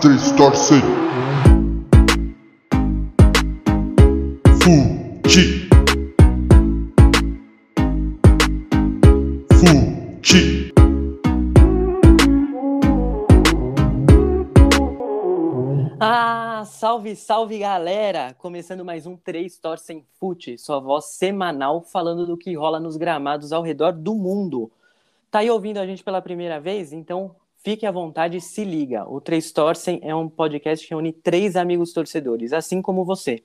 [0.00, 0.80] três torcem.
[4.62, 5.68] Fute.
[9.54, 10.72] Fute.
[15.98, 18.34] Ah, salve, salve galera!
[18.34, 23.50] Começando mais um Três Torcem Fute, sua voz semanal falando do que rola nos gramados
[23.50, 24.70] ao redor do mundo.
[25.30, 26.92] Tá aí ouvindo a gente pela primeira vez?
[26.92, 27.34] Então
[27.66, 29.04] fique à vontade e se liga.
[29.10, 33.42] O Três Torcem é um podcast que reúne três amigos torcedores, assim como você.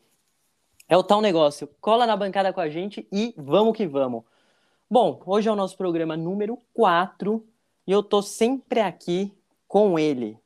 [0.87, 4.23] É o tal negócio, cola na bancada com a gente e vamos que vamos.
[4.87, 7.43] Bom, hoje é o nosso programa número 4
[7.87, 9.33] e eu tô sempre aqui
[9.67, 10.37] com ele,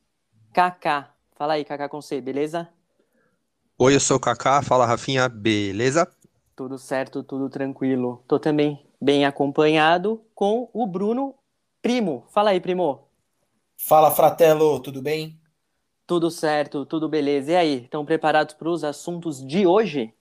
[0.53, 1.13] Kaká.
[1.33, 2.69] Fala aí, Kaká com C, beleza?
[3.77, 6.09] Oi, eu sou o Kaká, fala Rafinha, beleza?
[6.55, 8.23] Tudo certo, tudo tranquilo.
[8.25, 11.35] Tô também bem acompanhado com o Bruno
[11.81, 12.25] Primo.
[12.30, 13.05] Fala aí, Primo.
[13.78, 15.40] Fala, Fratello, tudo bem?
[16.08, 17.52] Tudo certo, tudo beleza.
[17.52, 20.14] E aí, estão preparados para os assuntos de hoje?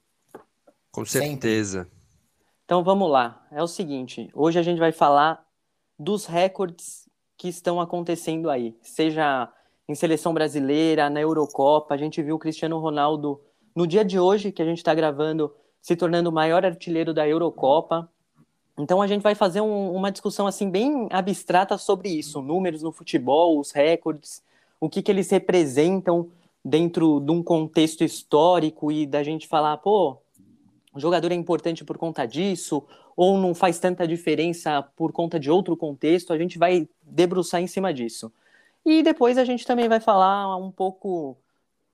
[0.91, 1.89] Com certeza.
[2.63, 3.45] Então vamos lá.
[3.51, 5.45] É o seguinte, hoje a gente vai falar
[5.97, 9.51] dos recordes que estão acontecendo aí, seja
[9.87, 11.93] em seleção brasileira, na Eurocopa.
[11.93, 13.41] A gente viu o Cristiano Ronaldo
[13.75, 17.27] no dia de hoje, que a gente está gravando, se tornando o maior artilheiro da
[17.27, 18.09] Eurocopa.
[18.77, 22.91] Então a gente vai fazer um- uma discussão assim bem abstrata sobre isso, números no
[22.91, 24.43] futebol, os recordes,
[24.79, 26.29] o que, que eles representam
[26.63, 30.17] dentro de um contexto histórico e da gente falar, pô,
[30.93, 32.83] o jogador é importante por conta disso,
[33.15, 37.67] ou não faz tanta diferença por conta de outro contexto, a gente vai debruçar em
[37.67, 38.31] cima disso.
[38.85, 41.37] E depois a gente também vai falar um pouco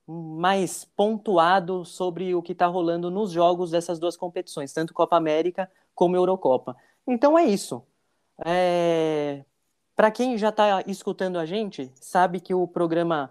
[0.06, 5.70] mais pontuado sobre o que está rolando nos jogos dessas duas competições, tanto Copa América
[5.94, 6.76] como Eurocopa.
[7.06, 7.82] Então é isso.
[8.44, 9.44] É...
[9.94, 13.30] Para quem já está escutando a gente, sabe que o programa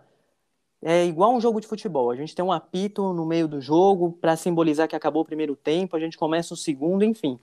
[0.82, 2.12] é igual um jogo de futebol.
[2.12, 5.56] A gente tem um apito no meio do jogo para simbolizar que acabou o primeiro
[5.56, 7.40] tempo, a gente começa o segundo, enfim.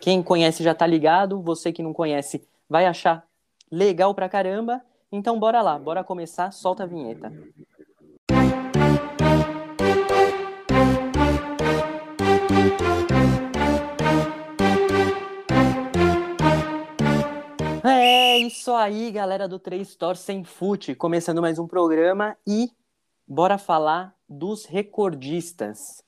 [0.00, 3.26] Quem conhece já tá ligado, você que não conhece vai achar
[3.70, 4.80] legal pra caramba.
[5.10, 7.32] Então bora lá, bora começar, solta a vinheta.
[17.84, 22.70] É isso aí, galera do Três Torcem Fute, começando mais um programa e
[23.26, 26.02] bora falar dos recordistas.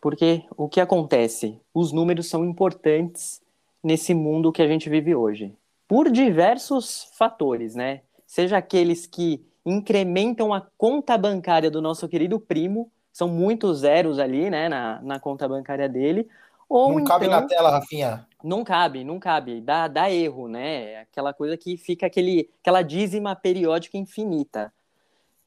[0.00, 1.60] Porque o que acontece?
[1.72, 3.40] Os números são importantes
[3.82, 5.54] nesse mundo que a gente vive hoje.
[5.86, 8.00] Por diversos fatores, né?
[8.26, 14.50] Seja aqueles que incrementam a conta bancária do nosso querido primo, são muitos zeros ali,
[14.50, 16.26] né, na, na conta bancária dele.
[16.72, 17.38] Ou Não cabe então...
[17.38, 18.26] na tela, Rafinha.
[18.42, 19.60] Não cabe, não cabe.
[19.60, 21.00] Dá, dá erro, né?
[21.00, 24.72] Aquela coisa que fica aquele, aquela dízima periódica infinita.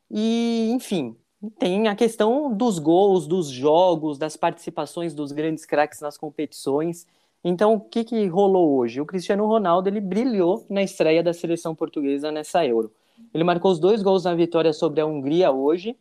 [0.10, 1.18] E, enfim,
[1.58, 7.08] tem a questão dos gols, dos jogos, das participações dos grandes craques nas competições.
[7.44, 9.02] Então, o que, que rolou hoje?
[9.02, 12.94] O Cristiano Ronaldo ele brilhou na estreia da seleção portuguesa nessa Euro.
[13.34, 15.98] Ele marcou os dois gols na vitória sobre a Hungria hoje.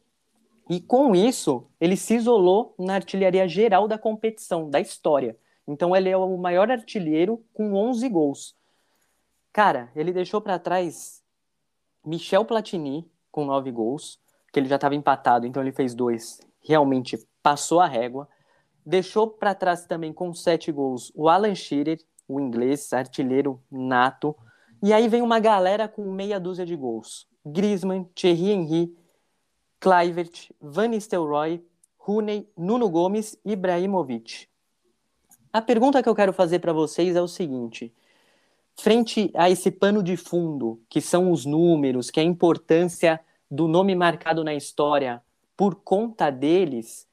[0.69, 5.37] E com isso, ele se isolou na artilharia geral da competição, da história.
[5.67, 8.57] Então ele é o maior artilheiro com 11 gols.
[9.53, 11.23] Cara, ele deixou para trás
[12.05, 14.21] Michel Platini com 9 gols,
[14.53, 16.41] que ele já estava empatado, então ele fez dois.
[16.61, 18.29] Realmente passou a régua.
[18.87, 21.99] Deixou para trás também com 7 gols o Alan Shearer,
[22.29, 24.37] o inglês, artilheiro nato.
[24.83, 27.27] E aí vem uma galera com meia dúzia de gols.
[27.45, 28.97] Griezmann, Thierry Henry,
[29.85, 31.63] Kluivert, Van Nistelrooy,
[31.99, 34.49] Rooney, Nuno Gomes e Ibrahimovic.
[35.53, 37.93] A pergunta que eu quero fazer para vocês é o seguinte:
[38.81, 43.69] frente a esse pano de fundo, que são os números, que é a importância do
[43.69, 45.23] nome marcado na história
[45.55, 47.07] por conta deles,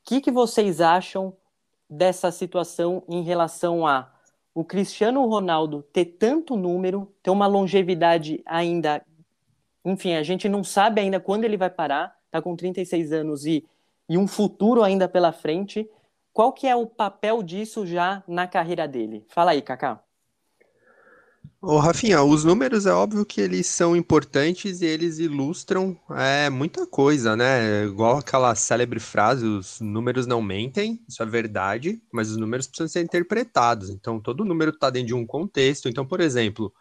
[0.00, 1.36] o que, que vocês acham
[1.90, 4.10] dessa situação em relação a
[4.54, 9.04] o Cristiano Ronaldo ter tanto número, ter uma longevidade ainda.
[9.86, 13.64] Enfim, a gente não sabe ainda quando ele vai parar, tá com 36 anos e,
[14.08, 15.88] e um futuro ainda pela frente.
[16.32, 19.24] Qual que é o papel disso já na carreira dele?
[19.28, 20.02] Fala aí, Kaká.
[21.62, 26.84] Ô, Rafinha, os números é óbvio que eles são importantes e eles ilustram é, muita
[26.84, 27.84] coisa, né?
[27.84, 32.88] Igual aquela célebre frase, os números não mentem, isso é verdade, mas os números precisam
[32.88, 33.88] ser interpretados.
[33.88, 35.88] Então, todo número está dentro de um contexto.
[35.88, 36.72] Então, por exemplo,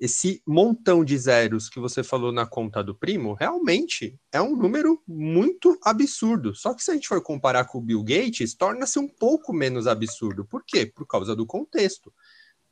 [0.00, 5.02] esse montão de zeros que você falou na conta do primo, realmente é um número
[5.06, 6.54] muito absurdo.
[6.54, 9.86] Só que se a gente for comparar com o Bill Gates, torna-se um pouco menos
[9.86, 10.44] absurdo.
[10.44, 10.86] Por quê?
[10.86, 12.12] Por causa do contexto.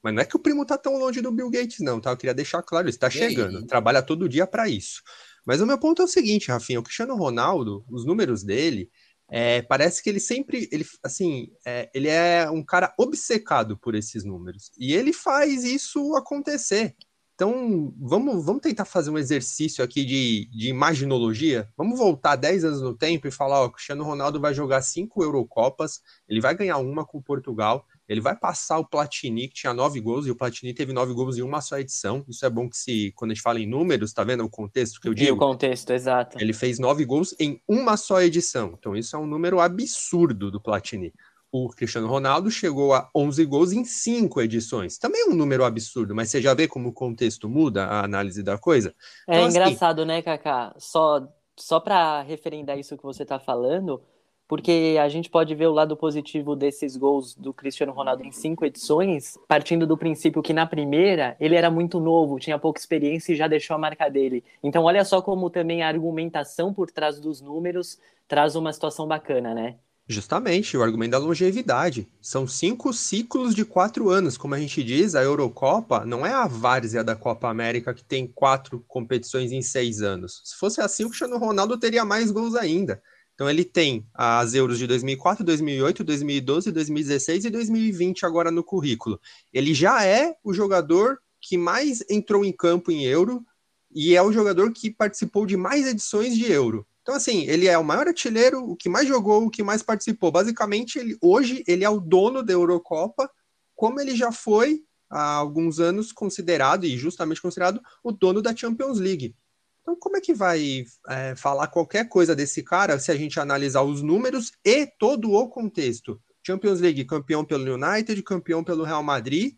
[0.02, 2.12] Mas não é que o primo tá tão longe do Bill Gates, não, tá?
[2.12, 2.98] Eu queria deixar claro isso.
[2.98, 5.02] Tá chegando, trabalha todo dia para isso.
[5.44, 8.88] Mas o meu ponto é o seguinte, Rafinha, o Cristiano Ronaldo, os números dele,
[9.28, 14.24] é, parece que ele sempre, ele, assim, é, ele é um cara obcecado por esses
[14.24, 14.70] números.
[14.78, 16.94] E ele faz isso acontecer.
[17.36, 21.68] Então, vamos, vamos tentar fazer um exercício aqui de, de imaginologia.
[21.76, 25.22] Vamos voltar 10 anos no tempo e falar: ó, o Cristiano Ronaldo vai jogar cinco
[25.22, 30.00] Eurocopas, ele vai ganhar uma com Portugal, ele vai passar o Platini, que tinha nove
[30.00, 32.24] gols, e o Platini teve nove gols em uma só edição.
[32.26, 34.98] Isso é bom que se, quando a gente fala em números, tá vendo o contexto
[34.98, 35.28] que eu digo?
[35.28, 36.38] E o contexto, exato.
[36.40, 38.74] Ele fez nove gols em uma só edição.
[38.78, 41.12] Então, isso é um número absurdo do Platini
[41.50, 44.98] o Cristiano Ronaldo chegou a 11 gols em cinco edições.
[44.98, 48.42] Também é um número absurdo, mas você já vê como o contexto muda a análise
[48.42, 48.94] da coisa?
[49.28, 50.08] É então, assim, engraçado, assim...
[50.08, 50.74] né, Kaká?
[50.78, 51.26] Só,
[51.56, 54.02] só para referendar isso que você está falando,
[54.48, 58.64] porque a gente pode ver o lado positivo desses gols do Cristiano Ronaldo em cinco
[58.64, 63.36] edições, partindo do princípio que na primeira ele era muito novo, tinha pouca experiência e
[63.36, 64.44] já deixou a marca dele.
[64.62, 67.98] Então, olha só como também a argumentação por trás dos números
[68.28, 69.76] traz uma situação bacana, né?
[70.08, 72.08] Justamente, o argumento da longevidade.
[72.22, 74.38] São cinco ciclos de quatro anos.
[74.38, 78.24] Como a gente diz, a Eurocopa não é a várzea da Copa América que tem
[78.24, 80.42] quatro competições em seis anos.
[80.44, 83.02] Se fosse assim, o Cristiano Ronaldo teria mais gols ainda.
[83.34, 89.20] Então ele tem as Euros de 2004, 2008, 2012, 2016 e 2020 agora no currículo.
[89.52, 93.44] Ele já é o jogador que mais entrou em campo em Euro
[93.92, 96.86] e é o jogador que participou de mais edições de Euro.
[97.06, 100.32] Então, assim, ele é o maior artilheiro, o que mais jogou, o que mais participou.
[100.32, 103.30] Basicamente, ele, hoje, ele é o dono da Eurocopa,
[103.76, 108.98] como ele já foi há alguns anos considerado, e justamente considerado, o dono da Champions
[108.98, 109.36] League.
[109.82, 113.82] Então, como é que vai é, falar qualquer coisa desse cara se a gente analisar
[113.82, 116.20] os números e todo o contexto?
[116.44, 119.54] Champions League, campeão pelo United, campeão pelo Real Madrid,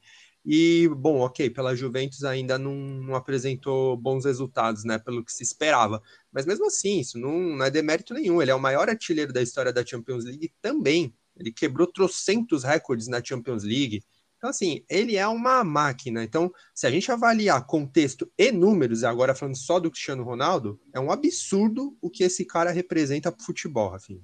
[0.51, 5.43] e, bom, ok, pela Juventus ainda não, não, apresentou bons resultados, né, pelo que se
[5.43, 6.03] esperava.
[6.33, 8.41] Mas mesmo assim, isso não, não, é demérito nenhum.
[8.41, 11.15] Ele é o maior artilheiro da história da Champions League também.
[11.37, 14.03] Ele quebrou trocentos recordes na Champions League.
[14.39, 16.25] Então, assim, ele é uma máquina.
[16.25, 20.99] Então, se a gente avaliar contexto e números, agora falando só do Cristiano Ronaldo, é
[20.99, 24.23] um absurdo o que esse cara representa para o futebol, Rafinha.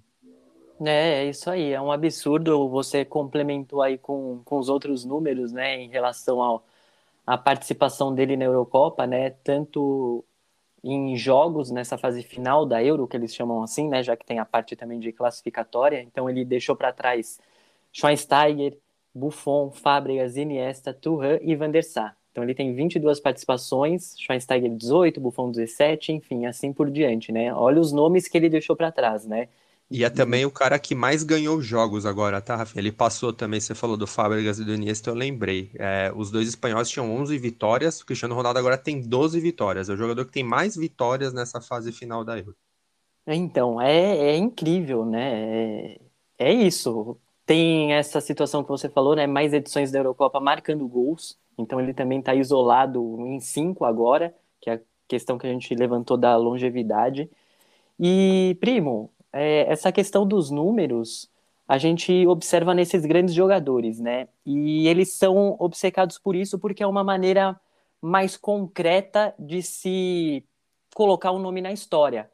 [0.81, 2.69] É, é isso aí, é um absurdo.
[2.69, 6.65] Você complementou aí com, com os outros números, né, em relação ao,
[7.27, 10.25] à participação dele na Eurocopa, né, tanto
[10.83, 14.39] em jogos nessa fase final da Euro, que eles chamam assim, né, já que tem
[14.39, 16.03] a parte também de classificatória.
[16.03, 17.41] Então ele deixou para trás
[17.93, 18.79] Schweinsteiger,
[19.15, 22.17] Buffon, Fábregas, Iniesta, Thuram e Van der Sar.
[22.33, 27.55] Então ele tem 22 participações, Schweinsteiger 18, Buffon 17, enfim, assim por diante, né?
[27.55, 29.49] Olha os nomes que ele deixou para trás, né?
[29.91, 32.81] E é também o cara que mais ganhou jogos agora, tá, Rafinha?
[32.81, 35.71] Ele passou também, você falou do Fábricas e do Iniesta, eu lembrei.
[35.79, 39.89] É, os dois espanhóis tinham 11 vitórias, o Cristiano Ronaldo agora tem 12 vitórias.
[39.89, 42.57] É o jogador que tem mais vitórias nessa fase final da Euro.
[43.27, 45.95] Então, é, é incrível, né?
[45.95, 46.01] É,
[46.39, 47.19] é isso.
[47.47, 49.27] Tem essa situação que você falou, né?
[49.27, 51.39] Mais edições da Eurocopa marcando gols.
[51.57, 55.75] Então ele também está isolado em cinco agora, que é a questão que a gente
[55.75, 57.31] levantou da longevidade.
[58.01, 61.31] E, primo, é, essa questão dos números
[61.67, 64.29] a gente observa nesses grandes jogadores, né?
[64.45, 67.59] E eles são obcecados por isso porque é uma maneira
[68.01, 70.45] mais concreta de se
[70.95, 72.31] colocar o um nome na história,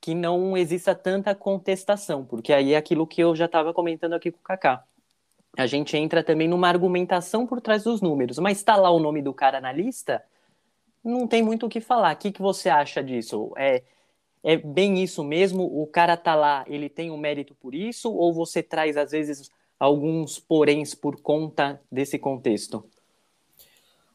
[0.00, 4.30] que não exista tanta contestação, porque aí é aquilo que eu já estava comentando aqui
[4.30, 4.84] com o Kaká.
[5.56, 9.22] A gente entra também numa argumentação por trás dos números, mas está lá o nome
[9.22, 10.22] do cara na lista,
[11.02, 12.14] não tem muito o que falar.
[12.14, 13.52] O que, que você acha disso?
[13.56, 13.82] É,
[14.44, 15.64] é bem isso mesmo?
[15.64, 18.12] O cara tá lá, ele tem o um mérito por isso?
[18.12, 22.84] Ou você traz, às vezes, alguns poréns por conta desse contexto?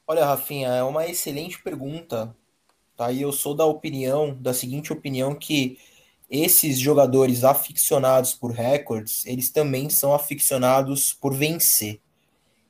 [0.08, 2.36] Olha, Rafinha, é uma excelente pergunta.
[2.96, 3.12] Tá?
[3.12, 5.80] E eu sou da opinião, da seguinte opinião, que
[6.30, 12.00] esses jogadores aficionados por recordes, eles também são aficionados por vencer.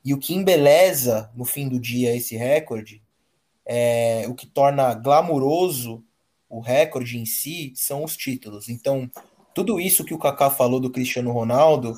[0.02, 3.02] E o que embeleza, no fim do dia, esse recorde,
[3.66, 6.02] é, o que torna glamuroso
[6.50, 8.68] o recorde em si são os títulos.
[8.68, 9.08] Então,
[9.54, 11.94] tudo isso que o Kaká falou do Cristiano Ronaldo,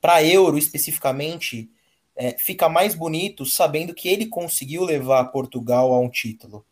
[0.00, 1.70] para Euro especificamente,
[2.16, 6.66] é, fica mais bonito sabendo que ele conseguiu levar Portugal a um título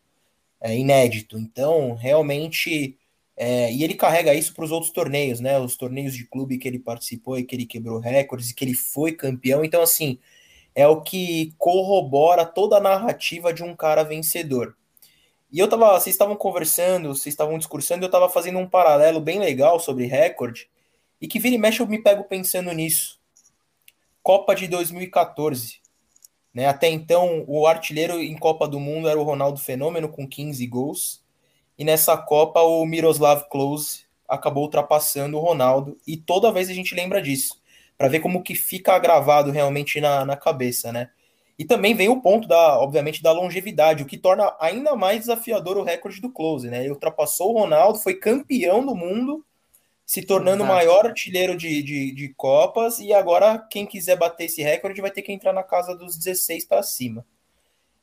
[0.59, 1.37] é, inédito.
[1.37, 2.97] Então, realmente.
[3.41, 5.57] É, e ele carrega isso para os outros torneios, né?
[5.57, 8.73] Os torneios de clube que ele participou e que ele quebrou recordes e que ele
[8.73, 9.63] foi campeão.
[9.63, 10.19] Então, assim,
[10.75, 14.75] é o que corrobora toda a narrativa de um cara vencedor.
[15.51, 19.39] E eu tava, vocês estavam conversando, vocês estavam discursando, eu tava fazendo um paralelo bem
[19.39, 20.69] legal sobre recorde,
[21.19, 23.19] e que vira e mexe eu me pego pensando nisso.
[24.21, 25.79] Copa de 2014.
[26.53, 26.67] Né?
[26.67, 31.23] Até então, o artilheiro em Copa do Mundo era o Ronaldo Fenômeno, com 15 gols.
[31.77, 35.97] E nessa Copa, o Miroslav Klose acabou ultrapassando o Ronaldo.
[36.05, 37.59] E toda vez a gente lembra disso.
[37.97, 41.09] Para ver como que fica gravado realmente na, na cabeça, né?
[41.59, 45.77] E também vem o ponto da, obviamente, da longevidade, o que torna ainda mais desafiador
[45.77, 46.79] o recorde do Close, né?
[46.79, 49.45] Ele ultrapassou o Ronaldo, foi campeão do mundo,
[50.05, 54.63] se tornando o maior artilheiro de, de, de, Copas, e agora quem quiser bater esse
[54.63, 57.25] recorde vai ter que entrar na casa dos 16 para cima.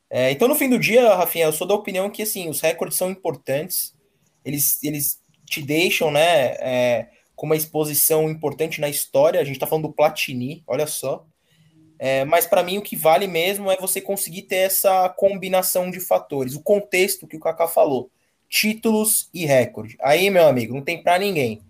[0.07, 2.95] É, então, no fim do dia, Rafinha, eu sou da opinião que assim, os recordes
[2.95, 3.93] são importantes,
[4.45, 9.41] eles, eles te deixam né, é, com uma exposição importante na história.
[9.41, 11.25] A gente está falando do Platini, olha só.
[11.99, 15.99] É, mas para mim o que vale mesmo é você conseguir ter essa combinação de
[15.99, 18.09] fatores, o contexto que o Kaká falou,
[18.49, 19.97] títulos e recorde.
[20.01, 21.61] Aí, meu amigo, não tem para ninguém.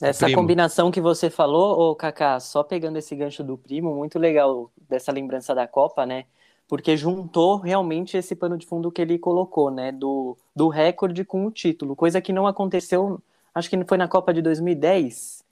[0.00, 0.40] Essa primo.
[0.40, 5.10] combinação que você falou, ô Kaká, só pegando esse gancho do primo, muito legal dessa
[5.10, 6.24] lembrança da Copa, né?
[6.68, 9.90] Porque juntou realmente esse pano de fundo que ele colocou, né?
[9.90, 13.20] Do, do recorde com o título, coisa que não aconteceu,
[13.52, 15.42] acho que foi na Copa de 2010,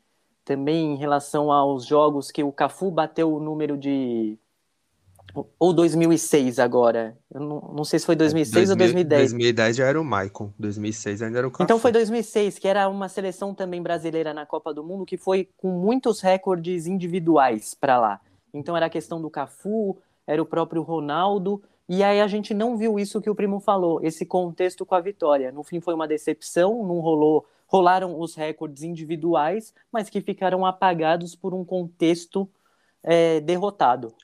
[0.46, 4.38] também em relação aos jogos que o Cafu bateu o número de
[5.58, 7.18] ou 2006 agora.
[7.34, 9.20] Eu não, não sei se foi 2006 2000, ou 2010.
[9.32, 11.64] 2010 já era o Maicon, 2006 ainda era o Cafu.
[11.64, 15.48] Então foi 2006, que era uma seleção também brasileira na Copa do Mundo que foi
[15.56, 18.20] com muitos recordes individuais para lá.
[18.54, 22.76] Então era a questão do Cafu, era o próprio Ronaldo, e aí a gente não
[22.76, 25.52] viu isso que o primo falou, esse contexto com a vitória.
[25.52, 31.34] No fim foi uma decepção, não rolou rolaram os recordes individuais, mas que ficaram apagados
[31.34, 32.48] por um contexto
[33.02, 34.14] é, derrotado.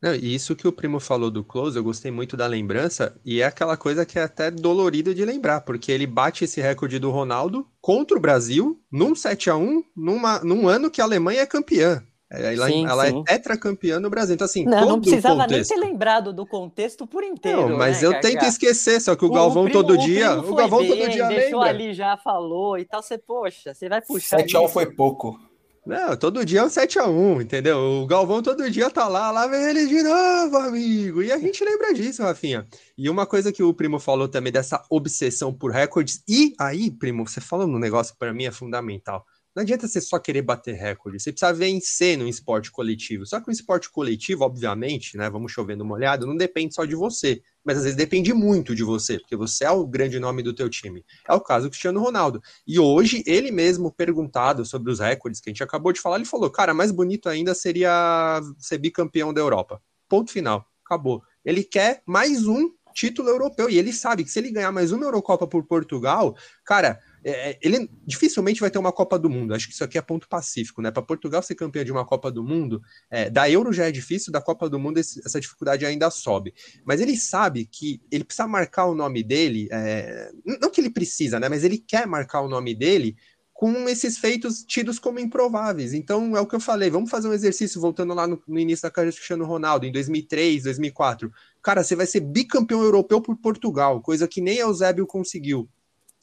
[0.00, 3.40] Não, e isso que o primo falou do Close, eu gostei muito da lembrança, e
[3.40, 7.10] é aquela coisa que é até dolorido de lembrar, porque ele bate esse recorde do
[7.10, 11.46] Ronaldo contra o Brasil num 7 a 1 numa, num ano que a Alemanha é
[11.46, 12.04] campeã.
[12.34, 13.24] Ela, sim, ela é sim.
[13.28, 14.34] é tetracampeã no Brasil.
[14.34, 15.70] Então, assim, não, não precisava contexto...
[15.70, 17.68] nem ter lembrado do contexto por inteiro.
[17.68, 18.28] Não, mas né, eu Cacá?
[18.28, 20.38] tento esquecer, só que o, o Galvão primo, todo dia.
[20.38, 21.68] O, Galvão bem, todo dia deixou lembra.
[21.68, 23.02] ali, já falou e tal.
[23.02, 24.38] Você, poxa, você vai puxar.
[24.38, 25.38] 7x1 foi pouco.
[25.84, 27.76] Não, todo dia é um 7x1, entendeu?
[27.76, 31.22] O Galvão todo dia tá lá, lá vem ele de novo, amigo.
[31.22, 32.66] E a gente lembra disso, Rafinha.
[32.96, 36.22] E uma coisa que o primo falou também dessa obsessão por recordes.
[36.26, 39.26] E aí, primo, você falou um negócio para mim é fundamental.
[39.54, 43.26] Não adianta você só querer bater recorde, você precisa vencer no esporte coletivo.
[43.26, 47.42] Só que o esporte coletivo, obviamente, né, vamos chovendo molhado, não depende só de você,
[47.62, 50.70] mas às vezes depende muito de você, porque você é o grande nome do teu
[50.70, 51.04] time.
[51.28, 52.42] É o caso do Cristiano Ronaldo.
[52.66, 56.24] E hoje, ele mesmo perguntado sobre os recordes que a gente acabou de falar, ele
[56.24, 59.82] falou, cara, mais bonito ainda seria ser bicampeão da Europa.
[60.08, 60.66] Ponto final.
[60.84, 61.22] Acabou.
[61.44, 65.04] Ele quer mais um título europeu, e ele sabe que se ele ganhar mais uma
[65.04, 69.54] Eurocopa por Portugal, cara é, é, ele dificilmente vai ter uma Copa do Mundo.
[69.54, 70.90] Acho que isso aqui é ponto pacífico, né?
[70.90, 74.32] Para Portugal ser campeão de uma Copa do Mundo, é, da Euro já é difícil,
[74.32, 76.52] da Copa do Mundo esse, essa dificuldade ainda sobe.
[76.84, 81.38] Mas ele sabe que ele precisa marcar o nome dele, é, não que ele precisa,
[81.38, 81.48] né?
[81.48, 83.16] Mas ele quer marcar o nome dele
[83.62, 85.92] com esses feitos tidos como improváveis.
[85.92, 86.90] Então é o que eu falei.
[86.90, 89.92] Vamos fazer um exercício voltando lá no, no início da carreira do Cristiano Ronaldo, em
[89.92, 91.32] 2003, 2004.
[91.62, 95.68] Cara, você vai ser bicampeão europeu por Portugal, coisa que nem Eusébio conseguiu.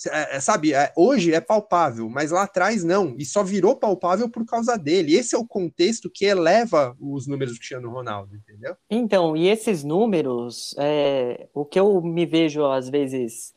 [0.07, 4.29] É, é, sabe, é, hoje é palpável, mas lá atrás não, e só virou palpável
[4.29, 5.15] por causa dele.
[5.15, 8.77] Esse é o contexto que eleva os números do Cristiano Ronaldo, entendeu?
[8.89, 13.53] Então, e esses números, é, o que eu me vejo às vezes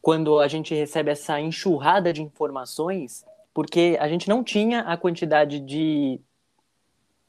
[0.00, 5.60] quando a gente recebe essa enxurrada de informações, porque a gente não tinha a quantidade
[5.60, 6.20] de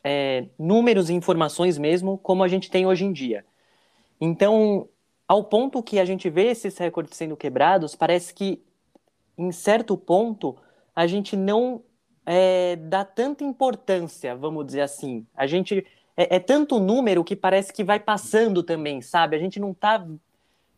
[0.04, 3.44] é, números e informações mesmo como a gente tem hoje em dia.
[4.22, 4.88] Então,
[5.28, 8.62] ao ponto que a gente vê esses recordes sendo quebrados, parece que,
[9.38, 10.56] em certo ponto,
[10.96, 11.84] a gente não
[12.26, 15.26] é, dá tanta importância, vamos dizer assim.
[15.36, 15.86] A gente
[16.18, 19.36] é, é, tanto número que parece que vai passando também, sabe?
[19.36, 20.06] A gente não está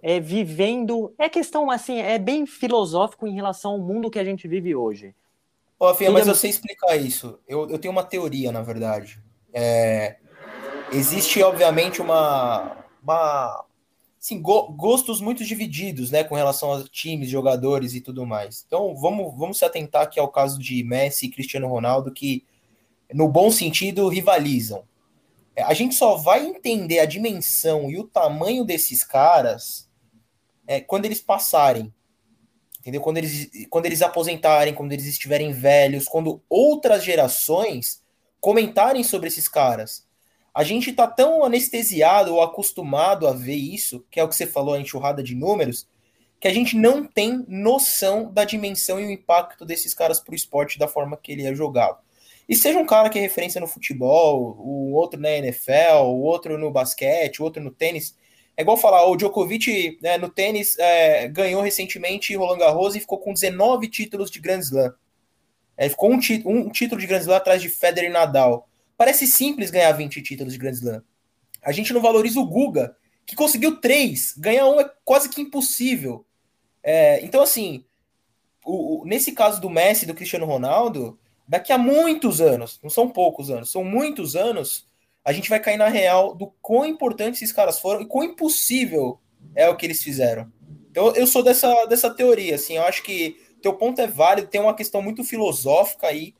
[0.01, 1.13] é, vivendo.
[1.18, 5.15] É questão assim, é bem filosófico em relação ao mundo que a gente vive hoje.
[5.79, 7.39] Ó, Fia, mas eu sei explicar isso.
[7.48, 9.24] Eu, eu tenho uma teoria, na verdade.
[9.53, 10.18] É,
[10.91, 13.65] existe, obviamente, uma, uma,
[14.19, 18.63] assim, go gostos muito divididos, né, com relação aos times, jogadores e tudo mais.
[18.67, 22.43] Então, vamos, vamos se atentar aqui ao caso de Messi e Cristiano Ronaldo, que,
[23.13, 24.83] no bom sentido, rivalizam.
[25.55, 29.89] É, a gente só vai entender a dimensão e o tamanho desses caras
[30.67, 31.93] é, quando eles passarem.
[32.79, 33.01] Entendeu?
[33.01, 38.01] Quando eles, quando eles aposentarem, quando eles estiverem velhos, quando outras gerações
[38.39, 40.07] comentarem sobre esses caras.
[40.60, 44.46] A gente tá tão anestesiado ou acostumado a ver isso, que é o que você
[44.46, 45.88] falou, a enxurrada de números,
[46.38, 50.78] que a gente não tem noção da dimensão e o impacto desses caras pro esporte
[50.78, 52.00] da forma que ele é jogado.
[52.50, 56.58] E seja um cara que é referência no futebol, o outro na NFL, o outro
[56.58, 58.18] no basquete, o outro no tênis,
[58.58, 63.18] É igual falar, o Djokovic né, no tênis é, ganhou recentemente Roland Garros e ficou
[63.18, 64.94] com 19 títulos de Grand Slam.
[65.78, 68.68] É, ficou um, um, título de Grand Slam atrás de Federer e Nadal.
[69.00, 71.01] Parece simples ganhar 20 títulos de Grand Slam.
[71.63, 74.36] A gente não valoriza o Guga, que conseguiu três.
[74.38, 76.25] Ganhar um é quase que impossível.
[76.84, 77.86] É, então, assim,
[78.65, 82.89] o, o, nesse caso do Messi e do Cristiano Ronaldo, daqui a muitos anos, não
[82.89, 84.86] são poucos anos, são muitos anos,
[85.24, 89.18] a gente vai cair na real do quão importante esses caras foram e quão impossível
[89.56, 90.51] é o que eles fizeram.
[90.91, 94.60] Então eu sou dessa, dessa teoria, assim, eu acho que teu ponto é válido, tem
[94.60, 96.34] uma questão muito filosófica aí,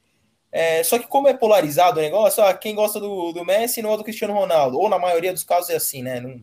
[0.51, 3.94] é, só que como é polarizado o negócio, ah, quem gosta do, do Messi não
[3.94, 6.41] é do Cristiano Ronaldo, ou na maioria dos casos é assim, né, não,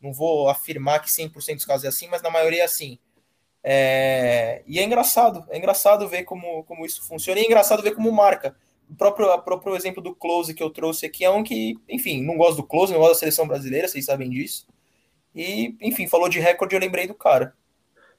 [0.00, 2.98] não vou afirmar que 100% dos casos é assim, mas na maioria é assim.
[3.62, 7.94] É, e é engraçado, é engraçado ver como, como isso funciona, e é engraçado ver
[7.94, 8.56] como marca
[8.88, 12.22] o próprio, o próprio exemplo do Close que eu trouxe aqui é um que, enfim,
[12.22, 14.66] não gosto do Close, não gosto da seleção brasileira, vocês sabem disso.
[15.34, 17.54] E, enfim, falou de recorde, eu lembrei do cara.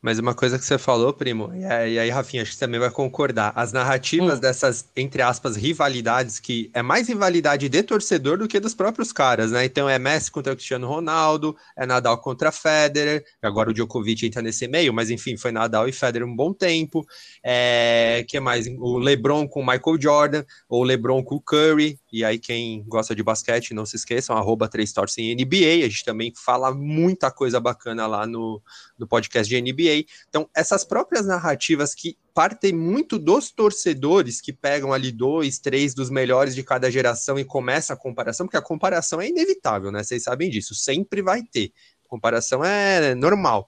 [0.02, 1.66] Mas uma coisa que você falou, primo, e
[2.00, 3.52] aí, Rafinha, acho que você também vai concordar.
[3.56, 4.42] As narrativas hum.
[4.42, 9.52] dessas, entre aspas, rivalidades, que é mais rivalidade de torcedor do que dos próprios caras,
[9.52, 9.66] né?
[9.66, 14.42] Então é Messi contra o Cristiano Ronaldo, é Nadal contra Federer, agora o Djokovic entra
[14.42, 17.06] nesse meio, mas enfim, foi Nadal e Federer um bom tempo.
[17.44, 18.68] É, que mais?
[18.80, 22.84] O LeBron com o Michael Jordan, ou o LeBron com o Curry, e aí quem
[22.88, 27.30] gosta de basquete, não se esqueçam, arroba 3 em NBA, a gente também fala muita
[27.30, 28.60] coisa bacana lá no,
[28.98, 30.10] no podcast de NBA.
[30.28, 36.10] Então, essas próprias narrativas que partem muito dos torcedores que pegam ali dois, três dos
[36.10, 40.04] melhores de cada geração e começa a comparação, porque a comparação é inevitável, né?
[40.04, 41.72] Vocês sabem disso, sempre vai ter.
[42.08, 43.68] Comparação é normal.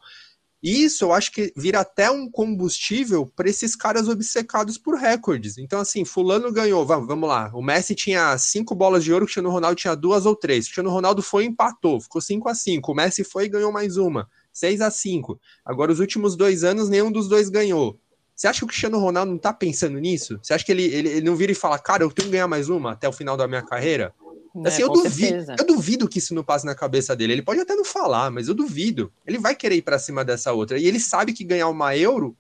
[0.61, 5.57] E isso eu acho que vira até um combustível para esses caras obcecados por recordes.
[5.57, 7.49] Então, assim, Fulano ganhou, vamos, lá.
[7.53, 10.65] O Messi tinha cinco bolas de ouro, o Cristiano Ronaldo tinha duas ou três.
[10.65, 13.71] O Cristiano Ronaldo foi e empatou, ficou 5 a 5 O Messi foi e ganhou
[13.71, 14.27] mais uma.
[14.51, 17.97] 6 a 5 Agora, os últimos dois anos, nenhum dos dois ganhou.
[18.35, 20.39] Você acha que o Cristiano Ronaldo não tá pensando nisso?
[20.41, 22.47] Você acha que ele, ele, ele não vira e fala, cara, eu tenho que ganhar
[22.47, 24.13] mais uma até o final da minha carreira?
[24.55, 27.33] É, assim, eu duvido, eu duvido que isso não passe na cabeça dele.
[27.33, 29.11] Ele pode até não falar, mas eu duvido.
[29.25, 30.77] Ele vai querer ir para cima dessa outra.
[30.77, 32.35] E ele sabe que ganhar uma euro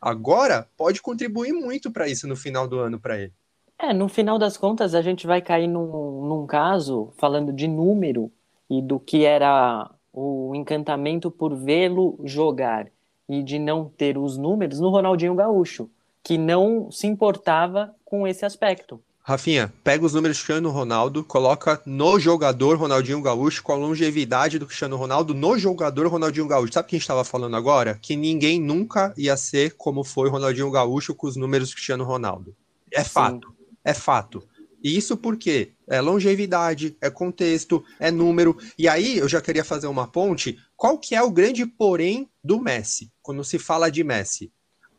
[0.00, 3.32] agora pode contribuir muito para isso no final do ano para ele.
[3.78, 8.30] É, no final das contas, a gente vai cair num, num caso, falando de número
[8.68, 12.88] e do que era o encantamento por vê-lo jogar
[13.28, 15.88] e de não ter os números no Ronaldinho Gaúcho,
[16.22, 19.00] que não se importava com esse aspecto.
[19.24, 24.58] Rafinha, pega os números do Cristiano Ronaldo, coloca no jogador Ronaldinho Gaúcho com a longevidade
[24.58, 26.72] do Cristiano Ronaldo no jogador Ronaldinho Gaúcho.
[26.72, 27.96] Sabe o que a gente estava falando agora?
[28.02, 32.56] Que ninguém nunca ia ser como foi Ronaldinho Gaúcho com os números do Cristiano Ronaldo.
[32.90, 33.48] É fato.
[33.48, 33.54] Sim.
[33.84, 34.42] É fato.
[34.82, 38.58] E isso porque é longevidade, é contexto, é número.
[38.76, 40.58] E aí eu já queria fazer uma ponte.
[40.76, 44.52] Qual que é o grande porém do Messi, quando se fala de Messi?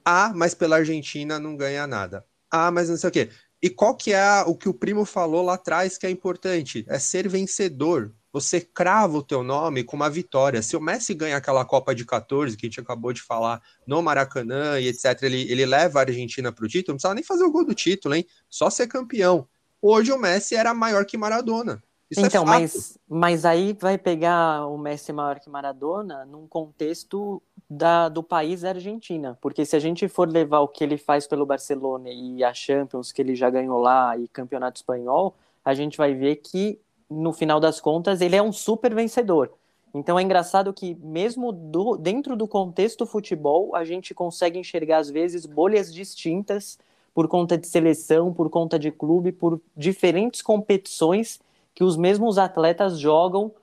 [0.05, 2.25] Ah, mas pela Argentina não ganha nada.
[2.49, 3.29] Ah, mas não sei o quê.
[3.63, 6.83] E qual que é o que o primo falou lá atrás que é importante?
[6.85, 8.13] É ser vencedor.
[8.33, 10.61] Você crava o teu nome com uma vitória.
[10.61, 14.01] Se o Messi ganha aquela Copa de 14, que a gente acabou de falar, no
[14.01, 17.45] Maracanã e etc., ele, ele leva a Argentina para o título, não precisava nem fazer
[17.45, 18.25] o gol do título, hein?
[18.49, 19.47] Só ser campeão.
[19.81, 21.81] Hoje o Messi era maior que Maradona.
[22.13, 26.47] Isso é então, é mas, mas aí vai pegar o Messi maior que Maradona num
[26.47, 29.37] contexto da, do país Argentina.
[29.41, 33.11] Porque se a gente for levar o que ele faz pelo Barcelona e a Champions
[33.11, 37.59] que ele já ganhou lá e campeonato espanhol, a gente vai ver que, no final
[37.59, 39.51] das contas, ele é um super vencedor.
[39.93, 45.09] Então é engraçado que, mesmo do, dentro do contexto futebol, a gente consegue enxergar, às
[45.09, 46.77] vezes, bolhas distintas
[47.13, 51.39] por conta de seleção, por conta de clube, por diferentes competições
[51.73, 53.53] que os mesmos atletas jogam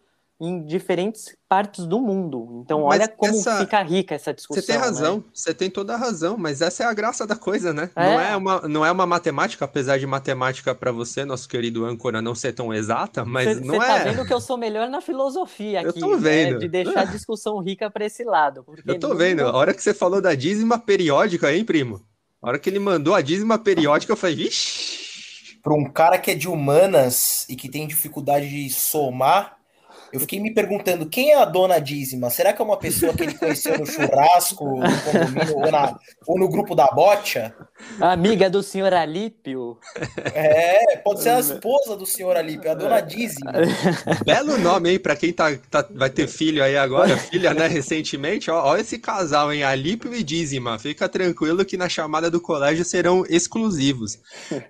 [0.40, 2.62] em diferentes partes do mundo.
[2.64, 3.58] Então, mas olha como essa...
[3.58, 4.62] fica rica essa discussão.
[4.62, 5.24] Você tem razão, né?
[5.34, 7.90] você tem toda a razão, mas essa é a graça da coisa, né?
[7.94, 8.06] É.
[8.06, 12.22] Não, é uma, não é uma matemática, apesar de matemática para você, nosso querido âncora,
[12.22, 13.80] não ser tão exata, mas cê, não cê é.
[13.80, 16.54] Você tá vendo que eu sou melhor na filosofia aqui, eu tô vendo.
[16.54, 16.58] Né?
[16.60, 18.64] de deixar a discussão rica para esse lado.
[18.86, 19.42] Eu tô vendo.
[19.42, 22.00] A hora que você falou da dízima periódica, hein, primo?
[22.40, 25.09] A hora que ele mandou a dízima periódica, eu falei, vixi.
[25.62, 29.59] Para um cara que é de humanas e que tem dificuldade de somar,
[30.12, 32.30] eu fiquei me perguntando quem é a dona dízima?
[32.30, 36.38] Será que é uma pessoa que ele conheceu no churrasco, no condomínio, ou, na, ou
[36.38, 37.54] no grupo da bocha?
[38.00, 39.78] Amiga do senhor Alípio.
[40.34, 43.52] É, pode ser a esposa do senhor Alípio, a dona dízima.
[44.24, 48.50] Belo nome aí para quem tá, tá, vai ter filho aí agora, filha, né, recentemente.
[48.50, 50.78] Ó, ó, esse casal, hein, Alípio e dízima.
[50.78, 54.18] Fica tranquilo que na chamada do colégio serão exclusivos.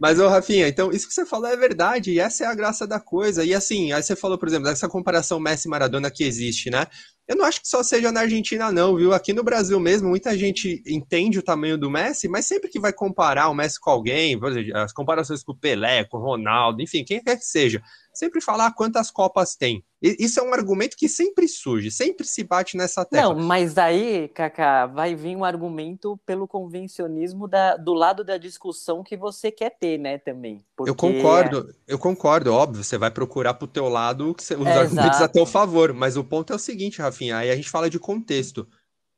[0.01, 2.87] Mas, ô Rafinha, então isso que você falou é verdade, e essa é a graça
[2.87, 3.45] da coisa.
[3.45, 6.87] E assim, aí você falou, por exemplo, essa comparação comparação Messi-Maradona que existe, né?
[7.31, 9.15] Eu não acho que só seja na Argentina, não, viu?
[9.15, 12.93] Aqui no Brasil mesmo, muita gente entende o tamanho do Messi, mas sempre que vai
[12.93, 14.37] comparar o Messi com alguém,
[14.75, 17.81] as comparações com o Pelé, com o Ronaldo, enfim, quem quer que seja,
[18.13, 19.85] sempre falar quantas Copas tem.
[20.03, 23.35] Isso é um argumento que sempre surge, sempre se bate nessa tecla.
[23.35, 29.05] Não, mas aí, Kaká, vai vir um argumento pelo convencionismo da, do lado da discussão
[29.05, 30.65] que você quer ter, né, também.
[30.75, 30.91] Porque...
[30.91, 35.25] Eu concordo, eu concordo, óbvio, você vai procurar pro teu lado os é, argumentos exato.
[35.25, 37.99] a teu favor, mas o ponto é o seguinte, Rafinha, aí a gente fala de
[37.99, 38.67] contexto.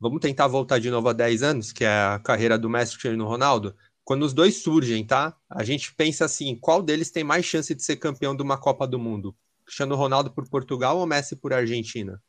[0.00, 3.26] Vamos tentar voltar de novo a 10 anos, que é a carreira do Messi Cristiano
[3.26, 3.74] Ronaldo?
[4.04, 5.36] Quando os dois surgem, tá?
[5.48, 8.86] A gente pensa assim, qual deles tem mais chance de ser campeão de uma Copa
[8.86, 9.34] do Mundo?
[9.64, 12.20] Cristiano Ronaldo por Portugal ou Messi por Argentina?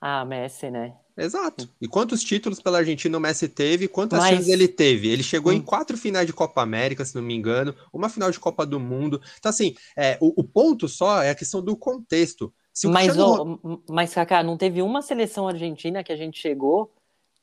[0.00, 0.94] Ah, Messi, né?
[1.16, 1.68] Exato.
[1.80, 3.88] E quantos títulos pela Argentina o Messi teve?
[3.88, 4.30] Quantas Mas...
[4.30, 5.08] chances ele teve?
[5.08, 5.56] Ele chegou hum.
[5.56, 8.78] em quatro finais de Copa América, se não me engano, uma final de Copa do
[8.78, 9.20] Mundo.
[9.38, 12.54] Então, assim, é, o, o ponto só é a questão do contexto.
[12.84, 13.60] Mas, Cristiano...
[13.62, 16.92] oh, mas, Kaká, não teve uma seleção argentina que a gente chegou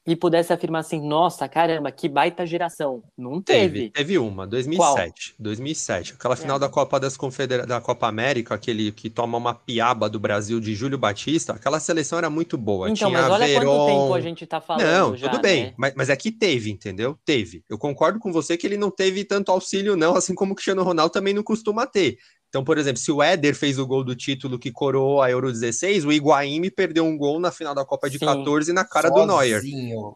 [0.06, 3.02] e pudesse afirmar assim, nossa, caramba, que baita geração.
[3.17, 3.89] Não teve.
[3.89, 5.32] Teve, teve uma, 2007.
[5.32, 5.36] Qual?
[5.39, 6.13] 2007.
[6.13, 6.60] Aquela final é.
[6.60, 10.76] da Copa das Confedera da Copa América, aquele que toma uma piaba do Brasil de
[10.76, 12.89] Júlio Batista, aquela seleção era muito boa.
[12.89, 13.65] Então, Tinha mas olha Veron...
[13.65, 15.74] quanto tempo a gente tá falando Não, já, tudo bem, né?
[15.78, 17.17] mas, mas é que teve, entendeu?
[17.24, 17.63] Teve.
[17.69, 20.84] Eu concordo com você que ele não teve tanto auxílio não, assim como o Cristiano
[20.84, 22.17] Ronaldo também não costuma ter.
[22.54, 25.52] Então, por exemplo, se o Éder fez o gol do título que coroou a Euro
[25.52, 28.28] 16, o Higuaín perdeu um gol na final da Copa de Sim.
[28.28, 29.26] 14 na cara Sozinho.
[29.26, 29.60] do Neuer.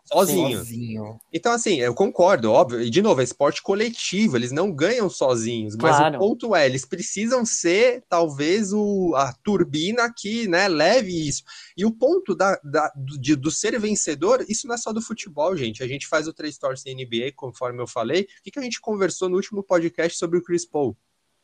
[0.06, 0.58] Sozinho.
[0.60, 1.19] Sozinho.
[1.34, 2.80] Então, assim, eu concordo, óbvio.
[2.80, 5.76] E, de novo, é esporte coletivo, eles não ganham sozinhos.
[5.76, 6.17] Mas claro.
[6.17, 11.41] o ponto é, eles precisam ser, talvez, o, a turbina que né, leve isso.
[11.76, 15.02] E o ponto da, da do, de, do ser vencedor, isso não é só do
[15.02, 15.82] futebol, gente.
[15.82, 18.28] A gente faz o Três Stories NBA, conforme eu falei.
[18.39, 20.95] O que, que a gente conversou no último podcast sobre o Chris Paul?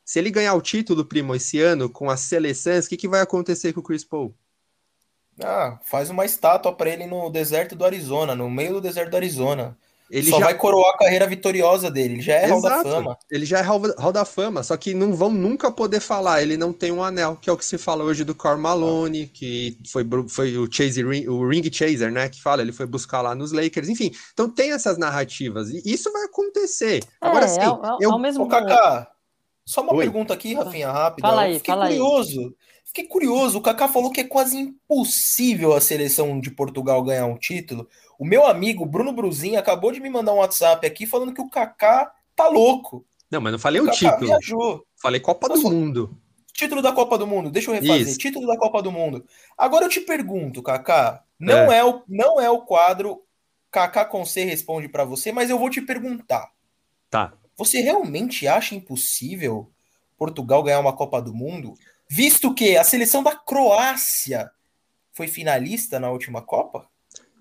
[0.04, 3.20] Se ele ganhar o título, primo, esse ano, com as seleções, o que, que vai
[3.20, 4.34] acontecer com o Chris Paul?
[5.42, 9.16] Ah, faz uma estátua para ele no deserto do Arizona, no meio do deserto do
[9.16, 9.76] Arizona.
[10.10, 10.44] Ele só já...
[10.44, 12.14] vai coroar a carreira vitoriosa dele.
[12.14, 12.60] Ele já é Exato.
[12.60, 13.18] Hall da Fama.
[13.30, 16.42] Ele já é Hall da Fama, só que não vão nunca poder falar.
[16.42, 19.26] Ele não tem um anel, que é o que se fala hoje do Karl Malone,
[19.26, 22.28] que foi, foi o, Chase, o Ring Chaser, né?
[22.28, 23.88] Que fala, ele foi buscar lá nos Lakers.
[23.88, 25.70] Enfim, então tem essas narrativas.
[25.70, 27.02] E isso vai acontecer.
[27.02, 27.66] É, Agora, sim, é,
[28.00, 28.12] eu...
[28.12, 29.10] ao mesmo Ô, Kaká,
[29.64, 30.04] só uma Oi.
[30.04, 31.28] pergunta aqui, Rafinha, rápida.
[31.28, 32.40] Fala aí, Fiquei fala curioso.
[32.40, 32.54] Aí.
[32.84, 33.58] Fiquei curioso.
[33.58, 37.88] O Kaká falou que é quase impossível a seleção de Portugal ganhar um título.
[38.18, 41.48] O meu amigo Bruno Bruzinho acabou de me mandar um WhatsApp aqui falando que o
[41.48, 43.04] Kaká tá louco.
[43.30, 44.26] Não, mas não falei o, o título.
[44.26, 44.86] Viajou.
[44.96, 46.16] Falei Copa do Mundo.
[46.52, 47.50] Título da Copa do Mundo.
[47.50, 48.08] Deixa eu refazer.
[48.08, 48.18] Isso.
[48.18, 49.24] Título da Copa do Mundo.
[49.58, 51.24] Agora eu te pergunto, Kaká.
[51.38, 53.24] Não é, é o, não é o quadro
[53.72, 56.48] Kaká com C responde para você, mas eu vou te perguntar.
[57.10, 57.32] Tá.
[57.56, 59.70] Você realmente acha impossível
[60.16, 61.74] Portugal ganhar uma Copa do Mundo,
[62.08, 64.50] visto que a seleção da Croácia
[65.12, 66.88] foi finalista na última Copa?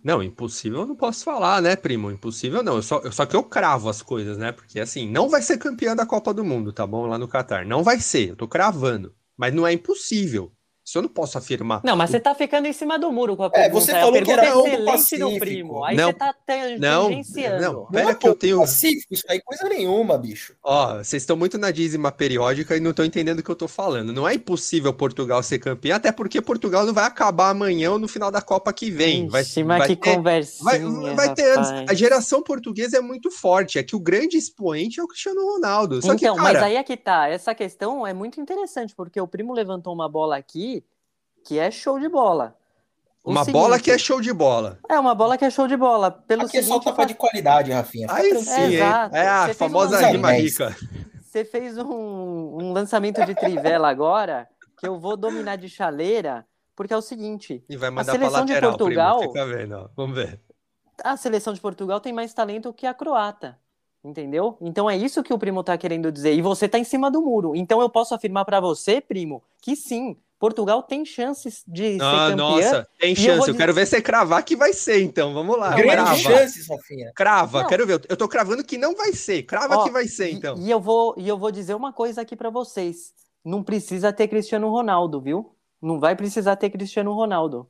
[0.03, 2.11] Não, impossível eu não posso falar, né, primo?
[2.11, 2.75] Impossível não.
[2.75, 4.51] Eu só, eu, só que eu cravo as coisas, né?
[4.51, 7.05] Porque assim, não vai ser campeã da Copa do Mundo, tá bom?
[7.05, 7.65] Lá no Catar.
[7.65, 9.15] Não vai ser, eu tô cravando.
[9.37, 10.51] Mas não é impossível.
[10.85, 11.81] Isso eu não posso afirmar.
[11.83, 13.77] Não, mas você tá ficando em cima do muro com a pergunta.
[13.77, 15.83] É, você falou que era excelente do primo.
[15.83, 17.61] Aí não, você tá tangenciando.
[17.61, 18.59] Não, não, pera não é que eu tenho...
[18.59, 20.55] Pacífico, isso aí coisa nenhuma, bicho.
[20.61, 23.67] Ó, vocês estão muito na dízima periódica e não estão entendendo o que eu tô
[23.67, 24.11] falando.
[24.11, 28.07] Não é impossível Portugal ser campeão, até porque Portugal não vai acabar amanhã ou no
[28.07, 29.27] final da Copa que vem.
[29.27, 31.69] Vai, Ixi, mas vai que ter, conversinha, vai, vai ter anos.
[31.89, 33.79] A geração portuguesa é muito forte.
[33.79, 36.01] É que o grande expoente é o Cristiano Ronaldo.
[36.01, 36.53] Só então, que, cara...
[36.53, 37.29] mas aí é que tá.
[37.29, 40.82] Essa questão é muito interessante, porque o primo levantou uma bola aqui
[41.43, 42.55] que é show de bola.
[43.23, 44.77] O uma seguinte, bola que é show de bola.
[44.89, 46.11] É, uma bola que é show de bola.
[46.11, 48.09] Pelo Aqui seguinte, é só tapa de qualidade, Rafinha.
[48.09, 50.75] Fica Aí sim, é, é a famosa um rima rica.
[51.23, 56.93] Você fez um, um lançamento de trivela agora, que eu vou dominar de chaleira, porque
[56.93, 57.63] é o seguinte.
[57.69, 59.17] E vai mandar a seleção lateral, de Portugal.
[59.19, 60.39] Primo, fica vendo, Vamos ver.
[61.01, 63.57] A seleção de Portugal tem mais talento que a croata.
[64.03, 64.57] Entendeu?
[64.59, 66.33] Então é isso que o primo tá querendo dizer.
[66.33, 67.55] E você tá em cima do muro.
[67.55, 72.31] Então eu posso afirmar para você, primo, que sim, Portugal tem chances de ah, ser
[72.31, 72.35] campeã.
[72.35, 73.29] Nossa, tem chance.
[73.29, 73.51] Eu, dizer...
[73.51, 75.33] eu, quero ver você cravar que vai ser, então.
[75.33, 75.73] Vamos lá.
[75.73, 77.13] Grandes chances, Rafinha.
[77.15, 77.69] Crava, não.
[77.69, 78.01] quero ver.
[78.09, 79.43] Eu tô cravando que não vai ser.
[79.43, 80.57] Crava Ó, que vai ser, então.
[80.57, 83.13] E, e, eu vou, e eu vou dizer uma coisa aqui para vocês.
[83.41, 85.55] Não precisa ter Cristiano Ronaldo, viu?
[85.81, 87.69] Não vai precisar ter Cristiano Ronaldo.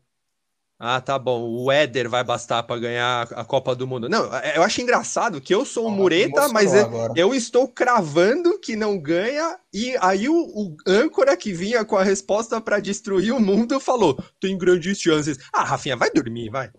[0.79, 1.49] Ah, tá bom.
[1.49, 4.09] O Éder vai bastar para ganhar a Copa do Mundo.
[4.09, 7.67] Não, é, eu acho engraçado que eu sou um oh, mureta, mas eu, eu, estou
[7.67, 9.57] cravando que não ganha.
[9.73, 14.17] E aí o, o âncora que vinha com a resposta para destruir o mundo falou:
[14.41, 15.37] tem grandes chances.
[15.53, 16.69] Ah, Rafinha, vai dormir, vai.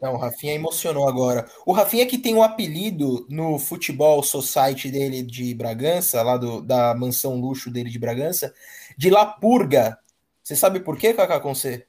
[0.00, 1.44] Não, o Rafinha emocionou agora.
[1.66, 6.94] O Rafinha que tem um apelido no futebol society dele de Bragança, lá do, da
[6.94, 8.54] mansão luxo dele de Bragança,
[8.96, 9.98] de La Purga.
[10.44, 11.84] Você sabe por quê, Kaká com C?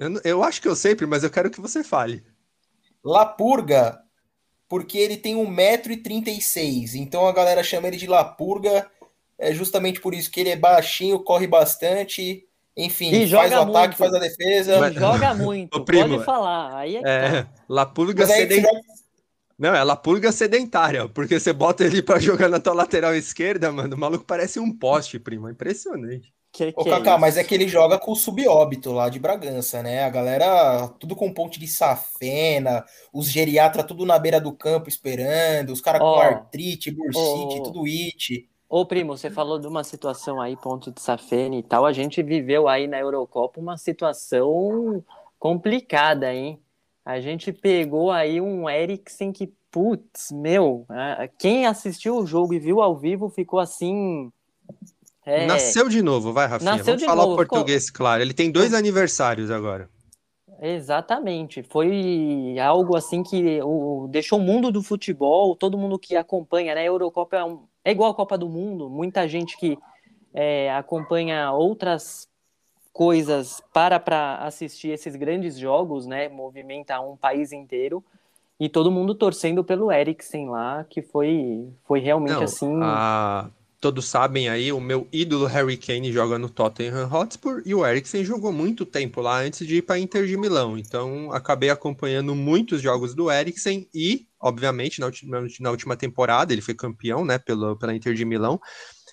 [0.00, 2.24] Eu, eu acho que eu sei, mas eu quero que você fale.
[3.04, 4.00] Lapurga,
[4.68, 6.94] porque ele tem 1,36m.
[6.96, 8.90] Então a galera chama ele de Lapurga.
[9.38, 12.46] É justamente por isso que ele é baixinho, corre bastante.
[12.76, 13.96] Enfim, E faz o ataque, muito.
[13.96, 14.72] faz a defesa.
[14.72, 16.76] Ele Mas- joga muito, Ô, primo, pode falar.
[16.78, 17.92] Aí é que É, tá.
[18.26, 18.78] Você sedentária.
[18.78, 18.94] joga-
[19.58, 23.96] Não, é Lapulga sedentária, porque você bota ele pra jogar na tua lateral esquerda, mano,
[23.96, 25.48] o maluco parece um poste, primo.
[25.48, 26.32] É impressionante.
[26.52, 27.20] Que, Ô, que Kaká, isso?
[27.20, 30.02] mas é que ele joga com o subóbito lá de Bragança, né?
[30.04, 35.72] A galera, tudo com ponte de safena, os geriatras tudo na beira do campo esperando,
[35.72, 36.14] os caras Ó.
[36.14, 37.62] com artrite, bursite, Ó.
[37.62, 38.48] tudo it.
[38.68, 41.84] Ô, primo, você falou de uma situação aí, ponto de Safene e tal.
[41.84, 45.04] A gente viveu aí na Eurocopa uma situação
[45.40, 46.62] complicada, hein?
[47.04, 50.86] A gente pegou aí um Eriksen que, putz, meu,
[51.36, 54.30] quem assistiu o jogo e viu ao vivo ficou assim.
[55.30, 56.70] É, Nasceu de novo, vai, Rafinha.
[56.72, 58.22] Nasceu Vamos de falar o novo, português, claro.
[58.22, 59.88] Ele tem dois aniversários agora.
[60.60, 61.62] Exatamente.
[61.62, 66.82] Foi algo assim que o, deixou o mundo do futebol, todo mundo que acompanha, né?
[66.82, 69.78] A Eurocopa é, um- é igual a Copa do Mundo, muita gente que
[70.34, 72.28] é, acompanha outras
[72.92, 76.28] coisas para para assistir esses grandes jogos, né?
[76.28, 78.04] Movimenta um país inteiro
[78.58, 82.78] e todo mundo torcendo pelo Eriksen lá, que foi foi realmente Não, assim.
[82.82, 83.48] a-
[83.80, 88.22] Todos sabem aí, o meu ídolo Harry Kane joga no Tottenham Hotspur e o Eriksen
[88.22, 90.76] jogou muito tempo lá antes de ir para Inter de Milão.
[90.76, 96.60] Então, acabei acompanhando muitos jogos do Eriksen e, obviamente, na última, na última temporada ele
[96.60, 98.60] foi campeão, né, pelo, pela Inter de Milão.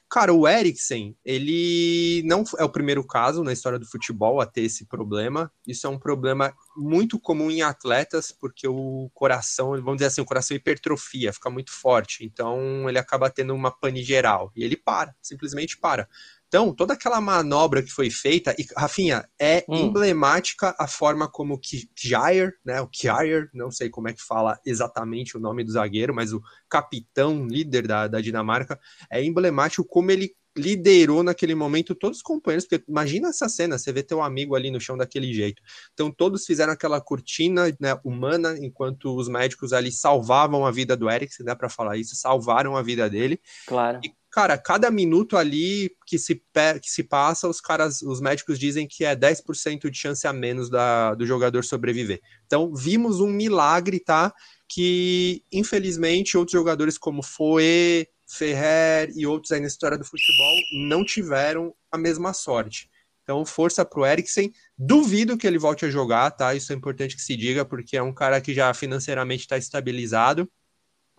[0.09, 4.61] Cara, o Eriksen, ele não é o primeiro caso na história do futebol a ter
[4.61, 5.51] esse problema.
[5.67, 10.25] Isso é um problema muito comum em atletas, porque o coração, vamos dizer assim, o
[10.25, 12.23] coração hipertrofia, fica muito forte.
[12.23, 14.49] Então, ele acaba tendo uma pane geral.
[14.55, 16.07] E ele para, simplesmente para.
[16.47, 19.87] Então, toda aquela manobra que foi feita, e Rafinha, é Hum.
[19.87, 24.57] emblemática a forma como o Kjaer, né, o Kjaer, não sei como é que fala
[24.65, 28.79] exatamente o nome do zagueiro, mas o capitão, líder da, da Dinamarca,
[29.11, 33.91] é emblemático como ele liderou naquele momento todos os companheiros, porque imagina essa cena, você
[33.91, 35.61] vê teu amigo ali no chão daquele jeito.
[35.93, 41.09] Então todos fizeram aquela cortina né, humana, enquanto os médicos ali salvavam a vida do
[41.09, 43.39] Eriksen, dá para falar isso, salvaram a vida dele.
[43.67, 43.99] Claro.
[44.03, 48.87] E, cara, cada minuto ali que se, que se passa, os caras, os médicos dizem
[48.87, 52.21] que é 10% de chance a menos da, do jogador sobreviver.
[52.45, 54.31] Então, vimos um milagre, tá?
[54.69, 60.55] Que, infelizmente, outros jogadores como Foe, Ferrer e outros aí na história do futebol
[60.87, 62.91] não tiveram a mesma sorte.
[63.23, 64.53] Então, força pro Eriksen.
[64.77, 66.53] Duvido que ele volte a jogar, tá?
[66.53, 70.47] Isso é importante que se diga, porque é um cara que já financeiramente está estabilizado.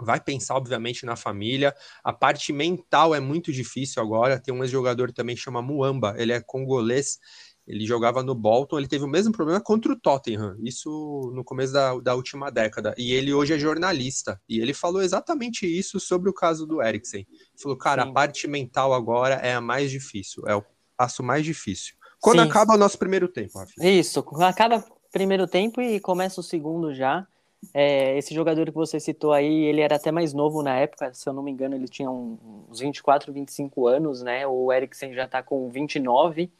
[0.00, 1.74] Vai pensar, obviamente, na família.
[2.04, 4.38] A parte mental é muito difícil agora.
[4.40, 7.18] Tem um ex-jogador também que chama Muamba, ele é congolês.
[7.68, 11.70] Ele jogava no Bolton, ele teve o mesmo problema contra o Tottenham, isso no começo
[11.74, 12.94] da, da última década.
[12.96, 14.40] E ele hoje é jornalista.
[14.48, 17.26] E ele falou exatamente isso sobre o caso do Eriksen.
[17.30, 18.08] Ele falou, cara, Sim.
[18.08, 20.64] a parte mental agora é a mais difícil, é o
[20.96, 21.94] passo mais difícil.
[22.18, 22.48] Quando Sim.
[22.48, 24.00] acaba o nosso primeiro tempo, Rafinha.
[24.00, 27.26] Isso, acaba o primeiro tempo e começa o segundo já.
[27.74, 31.28] É, esse jogador que você citou aí, ele era até mais novo na época, se
[31.28, 34.46] eu não me engano, ele tinha uns 24, 25 anos, né?
[34.46, 36.50] O Eriksen já tá com 29.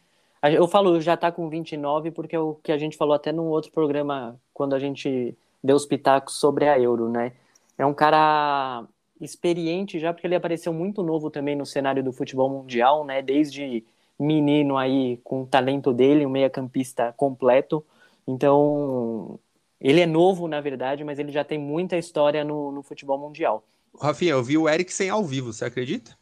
[0.43, 3.33] A- Eu falo já tá com 29 porque é o que a gente falou até
[3.33, 7.33] num outro programa, quando a gente deu os pitacos sobre a Euro, né?
[7.77, 8.85] É um cara
[9.21, 13.23] experiente já, porque ele apareceu muito novo também no cenário do futebol mundial, né?
[13.23, 13.85] Desde
[14.19, 17.85] menino aí com o talento dele, um meia-campista completo.
[18.27, 19.39] Então,
[19.81, 23.64] ele é novo, na verdade, mas ele já tem muita história no, no futebol mundial.
[24.01, 26.17] Rafinha, eu vi o Eriksen ao vivo, você acredita?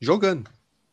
[0.00, 0.48] Jogando.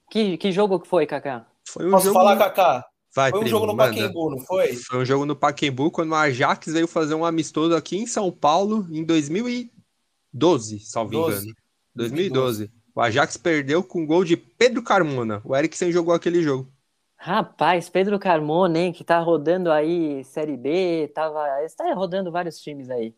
[0.10, 1.45] Que, que jogo que foi, Kaká?
[1.67, 2.19] Foi um Posso jogo...
[2.19, 2.86] falar, Kaká?
[3.13, 3.89] Vai, Foi um primo, jogo no manda.
[3.89, 4.73] Pacaembu, não foi?
[4.75, 8.32] Foi um jogo no Pacaembu, quando o Ajax veio fazer um amistoso aqui em São
[8.32, 11.38] Paulo em 2012, salvo 12.
[11.38, 11.56] engano.
[11.95, 12.71] 2012.
[12.93, 15.41] O Ajax perdeu com gol de Pedro Carmona.
[15.43, 16.71] O Eriksen jogou aquele jogo.
[17.17, 22.89] Rapaz, Pedro Carmona, hein, que tá rodando aí Série B, tava, está rodando vários times
[22.89, 23.13] aí.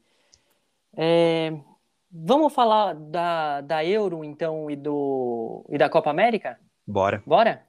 [0.96, 1.54] É,
[2.10, 6.58] vamos falar da, da Euro, então, e, do, e da Copa América?
[6.88, 7.22] Bora.
[7.26, 7.64] Bora?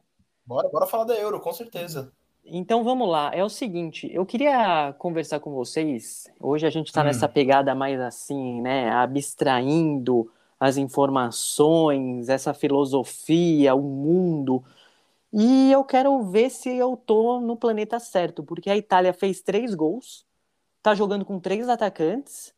[0.46, 2.12] Bora, bora falar da Euro, com certeza.
[2.44, 6.26] Então vamos lá, é o seguinte, eu queria conversar com vocês.
[6.40, 7.04] Hoje a gente está Hum.
[7.04, 8.88] nessa pegada mais assim, né?
[8.90, 14.64] Abstraindo as informações, essa filosofia, o mundo.
[15.32, 19.74] E eu quero ver se eu tô no planeta certo, porque a Itália fez três
[19.74, 20.26] gols,
[20.82, 22.52] tá jogando com três atacantes,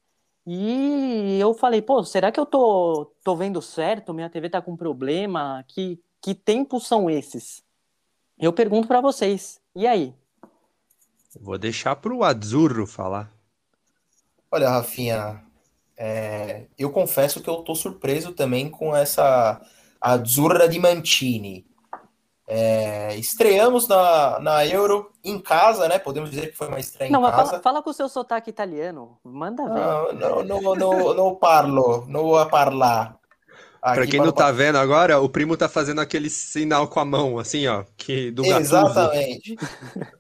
[0.47, 4.13] e eu falei, pô, será que eu tô, tô vendo certo?
[4.13, 5.65] Minha TV tá com problema?
[5.69, 7.63] Que, que tempos são esses?
[8.39, 10.15] Eu pergunto para vocês, E aí?
[11.41, 13.33] Vou deixar pro Azzurro falar.
[14.51, 15.43] Olha, Rafinha,
[15.97, 19.65] é, eu confesso que eu tô surpreso também com essa
[20.01, 21.65] Azzurra di Mancini.
[22.55, 25.99] É, estreamos na, na Euro em casa, né?
[25.99, 27.51] Podemos dizer que foi uma estreia Não, em mas casa.
[27.51, 29.17] fala, fala com o seu sotaque italiano.
[29.25, 29.81] Manda ver.
[29.81, 33.17] Não, não, não, não, não parlo, não vou falar.
[33.81, 37.01] Pra Aqui quem para não tá vendo agora, o primo tá fazendo aquele sinal com
[37.01, 38.45] a mão, assim, ó, que do.
[38.45, 39.57] Exatamente.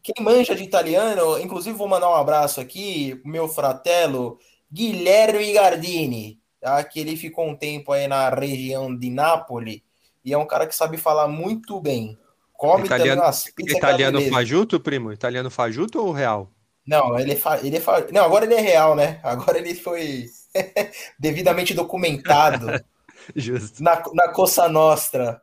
[0.03, 4.39] Quem manja de italiano, inclusive vou mandar um abraço aqui, pro meu fratelo
[4.73, 6.83] Guilherme Gardini, tá?
[6.83, 9.83] que ele ficou um tempo aí na região de Nápoles
[10.25, 12.19] e é um cara que sabe falar muito bem.
[12.63, 13.23] Come Italiano-
[13.59, 15.13] Italiano fajuto, primo?
[15.13, 16.49] Italiano fajuto ou real?
[16.87, 19.19] Não, ele é, fa- ele é fa- Não, agora ele é real, né?
[19.25, 20.27] Agora ele foi
[21.19, 22.67] devidamente documentado.
[23.81, 25.43] Na, na Coça Nostra.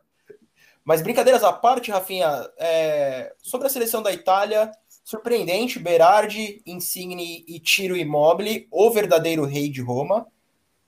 [0.82, 2.26] Mas brincadeiras à parte, Rafinha,
[2.58, 4.70] é, sobre a seleção da Itália,
[5.04, 10.26] surpreendente, Berardi, Insigne e Tiro Immobile, o verdadeiro rei de Roma.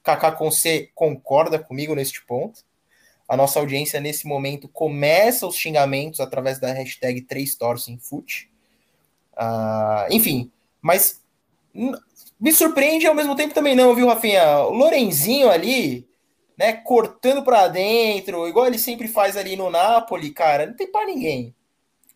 [0.03, 2.61] Kaká Conce concorda comigo neste ponto.
[3.29, 8.49] A nossa audiência nesse momento começa os xingamentos através da hashtag 3torcemfute.
[9.37, 11.23] Ah, enfim, mas
[12.39, 14.59] me surpreende ao mesmo tempo também não, viu, Rafinha?
[14.61, 16.07] O Lorenzinho ali,
[16.57, 21.07] né, cortando para dentro, igual ele sempre faz ali no Napoli, cara, não tem para
[21.07, 21.55] ninguém.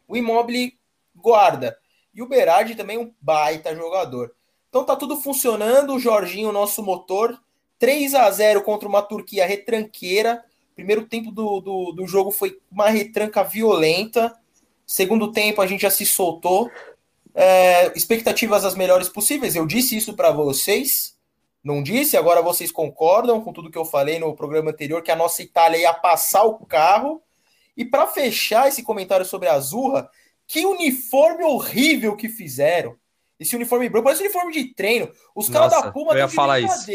[0.06, 0.78] O Immobile
[1.14, 1.78] guarda.
[2.14, 4.34] E o Berardi também é um baita jogador.
[4.68, 7.38] Então tá tudo funcionando, o Jorginho, nosso motor,
[7.78, 10.44] 3 a 0 contra uma Turquia retranqueira.
[10.76, 14.38] Primeiro tempo do, do, do jogo foi uma retranca violenta.
[14.86, 16.70] Segundo tempo a gente já se soltou.
[17.34, 19.56] É, expectativas as melhores possíveis.
[19.56, 21.16] Eu disse isso para vocês.
[21.64, 25.16] Não disse, agora vocês concordam com tudo que eu falei no programa anterior, que a
[25.16, 27.22] nossa Itália ia passar o carro.
[27.74, 30.08] E para fechar esse comentário sobre a Azurra,
[30.46, 32.96] que uniforme horrível que fizeram.
[33.40, 35.10] Esse uniforme branco, parece uniforme de treino.
[35.34, 36.86] Os caras da Puma eu ia falar isso.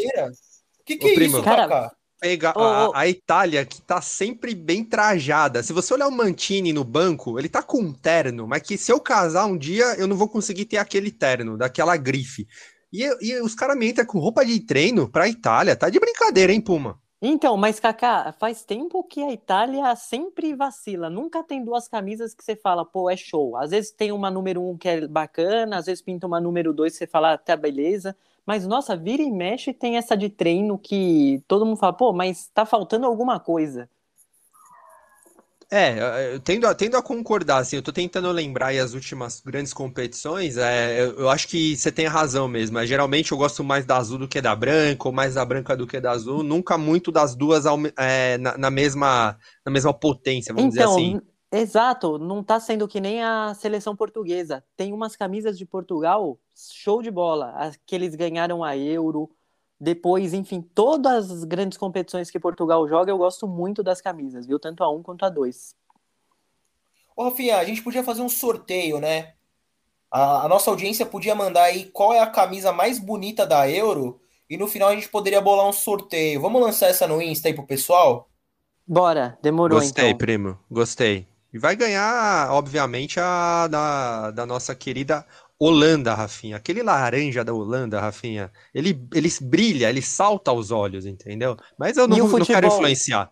[0.85, 1.37] Que que Ô, é primo.
[1.37, 2.95] isso, Cara, Pega Ô, a, ô.
[2.95, 5.63] a Itália, que tá sempre bem trajada.
[5.63, 8.91] Se você olhar o Mantini no banco, ele tá com um terno, mas que se
[8.91, 12.47] eu casar um dia, eu não vou conseguir ter aquele terno, daquela grife.
[12.93, 15.75] E, e os caras me entram com roupa de treino pra Itália.
[15.75, 17.01] Tá de brincadeira, hein, Puma?
[17.23, 21.09] Então, mas Kaká, faz tempo que a Itália sempre vacila.
[21.09, 23.57] Nunca tem duas camisas que você fala, pô, é show.
[23.57, 26.93] Às vezes tem uma número um que é bacana, às vezes pinta uma número dois
[26.93, 28.15] que você fala, até beleza.
[28.45, 32.49] Mas, nossa, vira e mexe tem essa de treino que todo mundo fala, pô, mas
[32.53, 33.89] tá faltando alguma coisa.
[35.73, 39.39] É, eu tendo a, tendo a concordar, assim, eu tô tentando lembrar aí as últimas
[39.39, 43.63] grandes competições, é, eu, eu acho que você tem razão mesmo, é, geralmente eu gosto
[43.63, 46.43] mais da azul do que da branca, ou mais da branca do que da azul,
[46.43, 47.63] nunca muito das duas
[47.97, 51.21] é, na, na mesma, na mesma potência, vamos dizer Então, assim.
[51.51, 54.63] Exato, não tá sendo que nem a seleção portuguesa.
[54.75, 57.51] Tem umas camisas de Portugal, show de bola.
[57.55, 59.29] As que eles ganharam a Euro.
[59.79, 64.59] Depois, enfim, todas as grandes competições que Portugal joga, eu gosto muito das camisas, viu?
[64.59, 65.75] Tanto a um quanto a dois.
[67.15, 69.33] Ô, Rafinha, a gente podia fazer um sorteio, né?
[70.11, 74.21] A, a nossa audiência podia mandar aí qual é a camisa mais bonita da Euro
[74.49, 76.41] e no final a gente poderia bolar um sorteio.
[76.41, 78.29] Vamos lançar essa no Insta aí pro pessoal?
[78.85, 80.17] Bora, demorou Gostei, então.
[80.17, 81.30] primo, gostei.
[81.53, 85.25] E vai ganhar, obviamente, a da, da nossa querida
[85.59, 86.57] Holanda, Rafinha.
[86.57, 91.57] Aquele laranja da Holanda, Rafinha, ele, ele brilha, ele salta aos olhos, entendeu?
[91.77, 92.67] Mas eu não, vou- não quero futebol?
[92.67, 93.31] influenciar.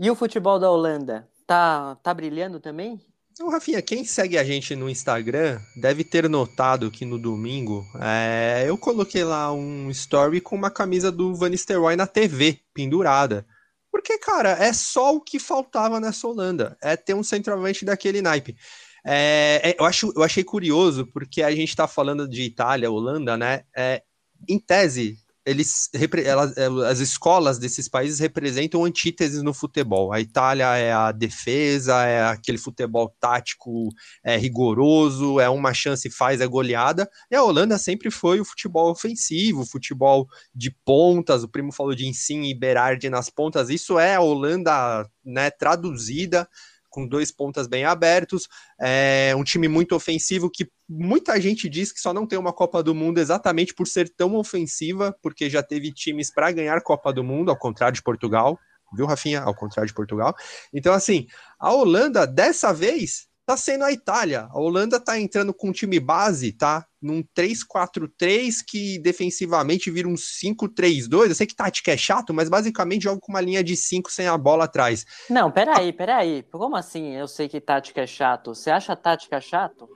[0.00, 1.28] E o futebol da Holanda?
[1.46, 3.00] Tá, tá brilhando também?
[3.32, 8.64] Então, Rafinha, quem segue a gente no Instagram deve ter notado que no domingo é,
[8.68, 13.46] eu coloquei lá um story com uma camisa do Van Nistelrooy na TV, pendurada.
[13.90, 18.56] Porque, cara, é só o que faltava nessa Holanda, é ter um centroavante daquele naipe.
[19.04, 23.36] É, é, eu, acho, eu achei curioso, porque a gente tá falando de Itália, Holanda,
[23.36, 23.64] né?
[23.74, 24.02] É,
[24.48, 25.88] em tese, eles,
[26.24, 30.12] elas- é, as escolas desses países representam antíteses no futebol.
[30.12, 33.88] A Itália é a defesa, é aquele futebol tático
[34.24, 37.08] é, rigoroso, é uma chance faz, é goleada.
[37.30, 41.42] E a Holanda sempre foi o futebol ofensivo, futebol de pontas.
[41.42, 43.70] O primo falou de Insigne e Berardi nas pontas.
[43.70, 46.48] Isso é a Holanda né, traduzida
[46.90, 48.48] com dois pontas bem abertos,
[48.80, 52.82] é um time muito ofensivo que muita gente diz que só não tem uma Copa
[52.82, 57.22] do Mundo exatamente por ser tão ofensiva, porque já teve times para ganhar Copa do
[57.22, 58.58] Mundo, ao contrário de Portugal,
[58.92, 59.40] viu, Rafinha?
[59.40, 60.34] Ao contrário de Portugal.
[60.74, 61.28] Então, assim,
[61.60, 64.48] a Holanda, dessa vez, tá sendo a Itália.
[64.50, 66.84] A Holanda tá entrando com um time base, tá?
[67.00, 71.28] Num 3-4-3 que defensivamente vira um 5-3-2.
[71.28, 74.26] Eu sei que tática é chato, mas basicamente joga com uma linha de 5 sem
[74.26, 75.06] a bola atrás.
[75.28, 76.42] Não, peraí, peraí.
[76.50, 77.14] Como assim?
[77.14, 78.54] Eu sei que tática é chato.
[78.54, 79.88] Você acha tática chato?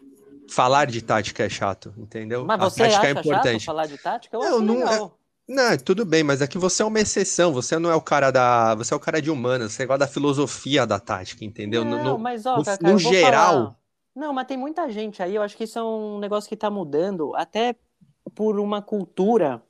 [0.51, 2.45] Falar de tática é chato, entendeu?
[2.45, 3.65] Mas A você tática acha é importante.
[3.65, 4.37] falar de tática?
[4.37, 5.19] Eu Não, não legal.
[5.47, 8.75] Não, tudo bem, mas aqui você é uma exceção, você não é o cara da.
[8.77, 11.85] Você é o cara de humanas, você gosta da filosofia da tática, entendeu?
[11.85, 13.77] Não, no- mas ó, no- Cacá, no geral- falar.
[14.17, 16.71] Não, mas tem muita gente aí, eu acho que isso é um negócio que tá
[16.71, 17.75] mudando, até
[18.35, 19.61] por uma cultura,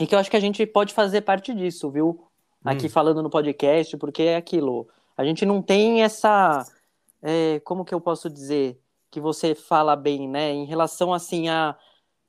[0.00, 2.26] e que eu acho que a gente pode fazer parte disso, viu?
[2.64, 2.90] Aqui Hum.
[2.90, 4.88] falando no podcast, porque é aquilo.
[5.16, 6.66] A gente não tem essa.
[7.22, 8.78] é, como que eu posso dizer?
[9.14, 10.50] Que você fala bem, né?
[10.52, 11.76] Em relação, assim, a.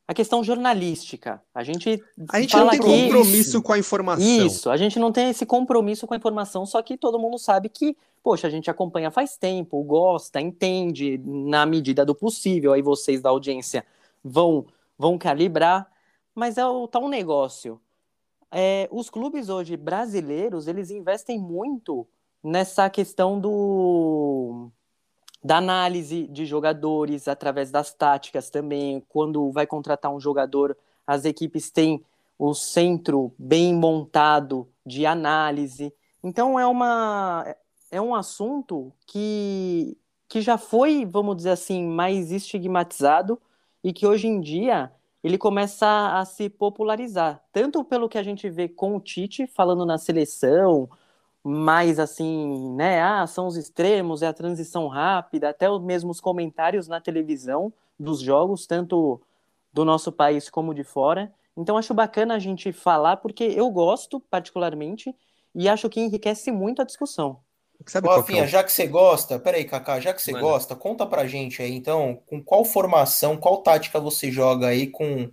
[0.07, 1.41] A questão jornalística.
[1.51, 1.99] A gente
[2.31, 4.45] A gente não tem aqui- compromisso com a informação.
[4.45, 7.69] Isso, a gente não tem esse compromisso com a informação, só que todo mundo sabe
[7.69, 12.73] que, poxa, a gente acompanha faz tempo, gosta, entende na medida do possível.
[12.73, 13.83] Aí vocês da audiência
[14.23, 15.89] vão vão calibrar,
[16.35, 17.81] mas é o tal negócio.
[18.51, 22.05] É, os clubes hoje brasileiros, eles investem muito
[22.43, 24.69] nessa questão do
[25.45, 29.03] da análise de jogadores através das táticas também.
[29.07, 30.75] Quando vai contratar um jogador,
[31.05, 32.03] as equipes têm
[32.35, 35.93] o centro bem montado de análise.
[36.23, 37.55] Então é uma
[37.91, 39.95] é um assunto que
[40.27, 43.39] que já foi, vamos dizer assim, mais estigmatizado
[43.83, 44.91] e que hoje em dia
[45.23, 49.85] ele começa a se popularizar, tanto pelo que a gente vê com o Tite falando
[49.85, 50.89] na seleção,
[51.47, 53.03] mais assim, né?
[53.03, 58.19] Ah, são os extremos, é a transição rápida, até os mesmos comentários na televisão dos
[58.19, 59.21] jogos, tanto
[59.71, 61.31] do nosso país como de fora.
[61.55, 65.15] Então acho bacana a gente falar, porque eu gosto particularmente
[65.53, 67.39] e acho que enriquece muito a discussão.
[67.85, 68.07] Sabe
[68.39, 70.43] é já que você gosta, peraí, Kaká, já que você Manda.
[70.43, 75.29] gosta, conta pra gente aí, então, com qual formação, qual tática você joga aí com,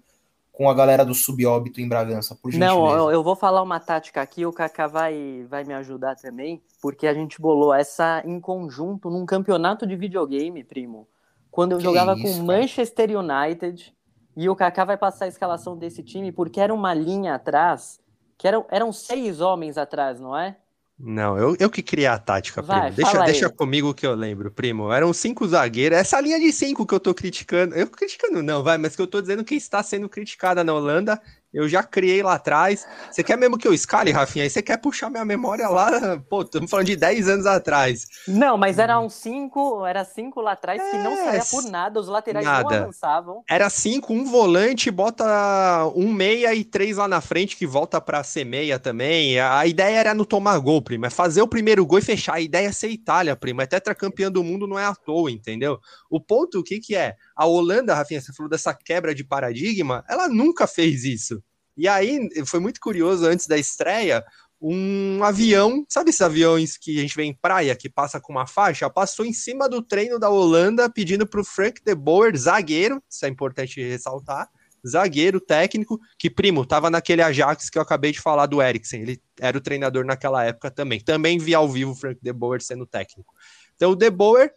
[0.63, 2.73] com a galera do subóbito em Bragança, por gentileza?
[2.73, 6.63] Não, eu, eu vou falar uma tática aqui, o Kaká vai, vai me ajudar também,
[6.81, 11.09] porque a gente bolou essa em conjunto num campeonato de videogame, primo.
[11.51, 12.45] Quando eu Que jogava isso, com.
[12.45, 13.93] Manchester United,
[14.37, 18.01] e o Kaká vai passar a escalação desse time, porque era uma linha atrás,
[18.39, 20.57] que eram, eram seis homens atrás, não é?
[21.05, 22.93] Não, eu, eu que criei a tática, Vai, primo.
[22.93, 23.53] Deixa, deixa aí.
[23.53, 24.93] comigo que eu lembro, primo.
[24.93, 25.99] Eram cinco zagueiros.
[25.99, 27.75] Essa linha de cinco que eu tô criticando.
[27.75, 31.21] Eu criticando não, vai, mas que eu tô dizendo que está sendo criticada na Holanda.
[31.53, 32.87] Eu já criei lá atrás.
[33.11, 34.45] Você quer mesmo que eu escale, Rafinha?
[34.45, 36.19] Aí você quer puxar minha memória lá?
[36.31, 38.07] Pô, estamos falando de 10 anos atrás.
[38.27, 42.01] Não, mas era um cinco, era cinco lá atrás que não É, saía por nada,
[42.01, 42.77] os laterais não nada.
[42.83, 43.43] avançavam.
[43.49, 48.23] Era cinco, um volante, bota um meia e três lá na frente, que volta pra
[48.25, 49.39] ser meia também.
[49.39, 51.07] A ideia era não tomar gol, primo.
[51.07, 52.35] É fazer o primeiro gol e fechar.
[52.35, 53.61] A ideia é ser Itália, primo.
[53.63, 55.79] É tetracampeã do mundo, não é à toa, entendeu?
[56.11, 57.15] O ponto, o que que é?
[57.43, 61.43] A Holanda, Rafinha, você falou dessa quebra de paradigma, ela nunca fez isso.
[61.77, 64.25] E aí, foi muito curioso, antes da estreia,
[64.61, 68.47] um avião, sabe esses aviões que a gente vê em praia, que passa com uma
[68.47, 68.89] faixa?
[68.89, 73.27] Passou em cima do treino da Holanda, pedindo para o Frank de Boer, zagueiro, isso
[73.27, 74.49] é importante ressaltar,
[74.87, 79.21] zagueiro técnico, que, primo, tava naquele Ajax que eu acabei de falar do Eriksen, ele
[79.41, 81.01] era o treinador naquela época também.
[81.01, 83.35] Também vi ao vivo o Frank de Boer sendo técnico.
[83.75, 84.53] Então, o de Boer,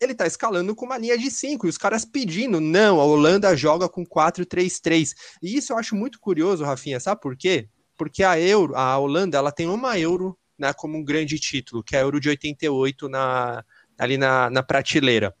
[0.00, 3.56] ele tá escalando com uma linha de 5, e os caras pedindo, não, a Holanda
[3.56, 5.12] joga com 4-3-3.
[5.42, 7.68] E isso eu acho muito curioso, Rafinha, sabe por quê?
[7.96, 11.96] Porque a Euro, a Holanda, ela tem uma Euro né, como um grande título, que
[11.96, 13.64] é a Euro de 88 na,
[13.98, 15.34] ali na, na prateleira.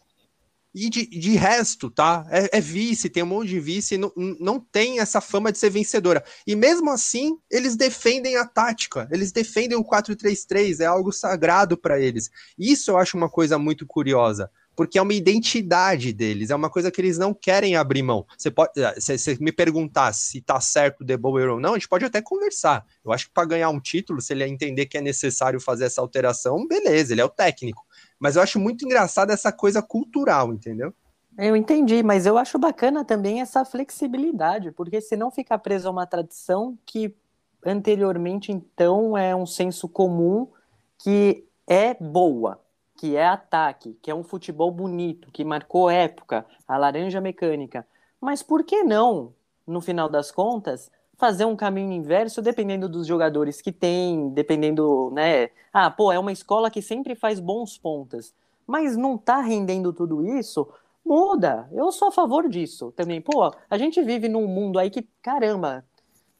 [0.78, 2.26] E de, de resto, tá?
[2.30, 5.70] É, é vice, tem um monte de vice, não, não tem essa fama de ser
[5.70, 6.22] vencedora.
[6.46, 11.98] E mesmo assim, eles defendem a tática, eles defendem o 4-3-3, é algo sagrado para
[11.98, 12.30] eles.
[12.58, 16.90] Isso eu acho uma coisa muito curiosa, porque é uma identidade deles, é uma coisa
[16.90, 18.26] que eles não querem abrir mão.
[18.36, 21.78] Você pode, se você me perguntar se tá certo o De Boer ou não, a
[21.78, 22.84] gente pode até conversar.
[23.02, 26.02] Eu acho que para ganhar um título, se ele entender que é necessário fazer essa
[26.02, 27.85] alteração, beleza, ele é o técnico.
[28.18, 30.92] Mas eu acho muito engraçado essa coisa cultural, entendeu?
[31.38, 36.06] Eu entendi, mas eu acho bacana também essa flexibilidade, porque senão fica preso a uma
[36.06, 37.14] tradição que
[37.66, 40.48] anteriormente, então, é um senso comum
[40.98, 42.60] que é boa,
[42.96, 47.86] que é ataque, que é um futebol bonito, que marcou época, a laranja mecânica.
[48.20, 49.34] Mas por que não,
[49.66, 55.50] no final das contas, fazer um caminho inverso dependendo dos jogadores que tem, dependendo, né?
[55.72, 58.34] Ah, pô, é uma escola que sempre faz bons pontas,
[58.66, 60.68] mas não tá rendendo tudo isso,
[61.04, 61.68] muda.
[61.72, 63.20] Eu sou a favor disso também.
[63.20, 65.84] Pô, a gente vive num mundo aí que, caramba,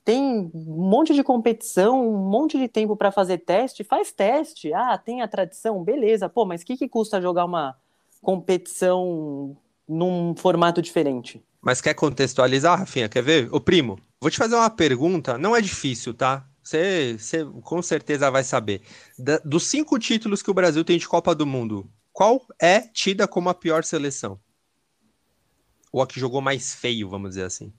[0.05, 4.73] tem um monte de competição, um monte de tempo para fazer teste, faz teste.
[4.73, 6.29] Ah, tem a tradição, beleza.
[6.29, 7.77] Pô, mas o que, que custa jogar uma
[8.23, 9.57] competição
[9.89, 11.43] num formato diferente?
[11.61, 13.09] Mas quer contextualizar, Rafinha?
[13.09, 13.49] Quer ver?
[13.53, 16.49] Ô, primo, vou te fazer uma pergunta, não é difícil, tá?
[16.63, 18.83] Você, você com certeza vai saber.
[19.19, 23.29] Da, dos cinco títulos que o Brasil tem de Copa do Mundo, qual é tida
[23.29, 24.41] como a pior seleção?
[25.93, 27.73] Ou a que jogou mais feio, vamos dizer assim?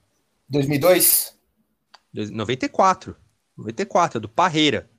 [0.49, 1.37] 2002?
[2.13, 3.15] 94.
[3.57, 4.89] 94, do Parreira.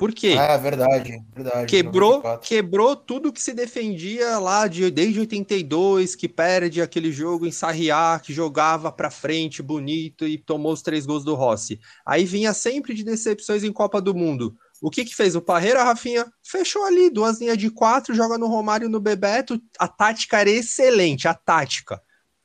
[0.00, 0.34] Por quê?
[0.38, 1.66] Ah, é verdade, verdade.
[1.66, 2.48] Quebrou, 94.
[2.48, 8.18] quebrou tudo que se defendia lá de, desde 82, que perde aquele jogo em Sarriá,
[8.18, 11.78] que jogava pra frente bonito e tomou os três gols do Rossi.
[12.06, 14.56] Aí vinha sempre de decepções em Copa do Mundo.
[14.80, 16.24] O que que fez o Parreira, Rafinha?
[16.42, 19.60] Fechou ali, duas linhas de quatro, joga no Romário e no Bebeto.
[19.78, 22.00] A tática era excelente, a tática.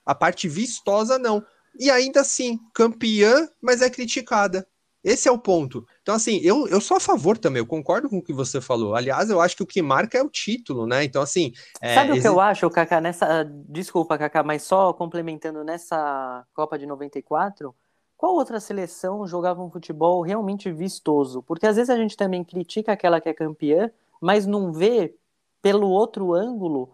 [0.06, 1.41] A parte vistosa, não.
[1.80, 4.68] E ainda assim, campeã, mas é criticada.
[5.06, 5.86] Esse é o ponto.
[6.01, 8.95] Então, assim, eu, eu sou a favor também, eu concordo com o que você falou.
[8.95, 11.03] Aliás, eu acho que o que marca é o título, né?
[11.03, 11.53] Então, assim.
[11.80, 13.43] é, Sabe o que eu acho, Kaká, nessa.
[13.70, 17.74] Desculpa, Kaká, mas só complementando nessa Copa de 94,
[18.18, 21.43] qual outra seleção jogava um futebol realmente vistoso?
[21.43, 25.14] Porque às vezes a gente também critica aquela que é campeã, mas não vê
[25.62, 26.89] pelo outro ângulo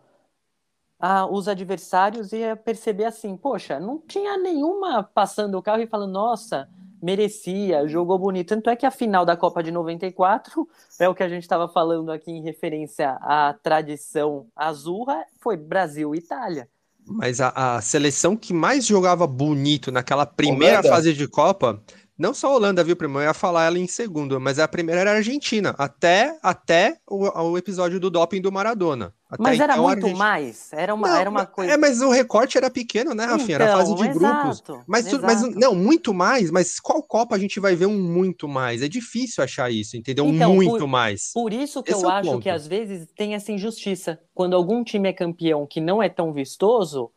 [1.00, 5.88] ah, os adversários e ia perceber assim, poxa, não tinha nenhuma passando o carro e
[5.88, 6.70] falando, nossa,
[7.02, 8.50] merecia, jogou bonito.
[8.50, 10.68] Tanto é que a final da Copa de 94
[11.00, 16.14] é o que a gente estava falando aqui em referência à tradição azurra, foi Brasil
[16.14, 16.68] e Itália.
[17.06, 20.90] Mas a, a seleção que mais jogava bonito naquela primeira Holanda.
[20.90, 21.82] fase de Copa,
[22.18, 23.18] não só a Holanda, viu, primo?
[23.18, 27.28] Eu ia falar ela em segundo, mas a primeira era a Argentina, até, até o,
[27.50, 29.14] o episódio do doping do Maradona.
[29.32, 31.72] Até Mas era então, a muito Argentina- mais, era uma, Não, era uma coisa.
[31.72, 33.56] É, mas o recorte era pequeno, né, Rafinha?
[33.56, 34.60] era a fase de Então, grupos.
[34.60, 35.58] exato, Mas, tu- mas exato.
[35.58, 38.82] não, muito mais, mas qual Copa a gente vai ver um muito mais?
[38.82, 40.26] É difícil achar isso, entendeu?
[40.26, 41.32] Um Então, muito por- mais.
[41.34, 42.42] Por isso que Esse eu é acho ponto.
[42.44, 44.20] que às vezes tem essa injustiça.
[44.36, 47.10] Quando algum time é campeão que não é tão vistoso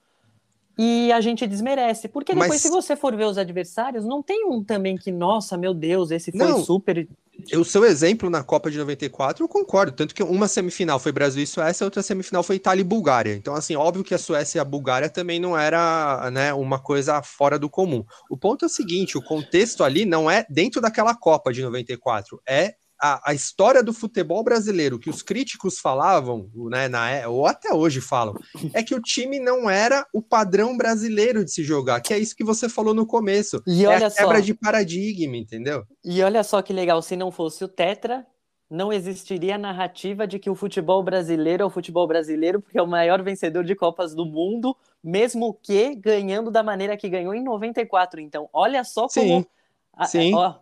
[0.79, 2.07] e a gente desmerece.
[2.07, 5.57] Porque depois, Mas- se você for ver os adversários, não tem um também que, nossa,
[5.57, 6.63] meu Deus, esse foi Não.
[6.63, 7.09] super.
[7.53, 9.93] O seu exemplo na Copa de 94, eu concordo.
[9.93, 13.35] Tanto que uma semifinal foi Brasil e Suécia, a outra semifinal foi Itália e Bulgária.
[13.35, 17.23] Então, assim, óbvio que a Suécia e a Bulgária também não era né, uma coisa
[17.23, 18.05] fora do comum.
[18.31, 22.41] O ponto é o seguinte: o contexto ali não é dentro daquela Copa de 94,
[22.47, 22.75] é
[23.07, 27.73] a, a história do futebol brasileiro que os críticos falavam, né, na, é- ou até
[27.75, 28.35] hoje falam,
[28.73, 32.35] é que o time não era o padrão brasileiro de se jogar, que é isso
[32.35, 33.63] que você falou no começo.
[33.67, 34.41] E é olha a quebra só.
[34.45, 35.85] de paradigma, entendeu?
[36.03, 38.27] E olha só que legal, se não fosse o Tetra,
[38.71, 42.83] não existiria a narrativa de que o futebol brasileiro é o futebol brasileiro, porque é
[42.83, 47.45] o maior vencedor de Copas do Mundo, mesmo que ganhando da maneira que ganhou em
[47.45, 48.19] 94.
[48.19, 49.11] Então, olha só como.
[49.11, 49.47] Sim,
[49.93, 50.35] a- sim.
[50.35, 50.55] ó,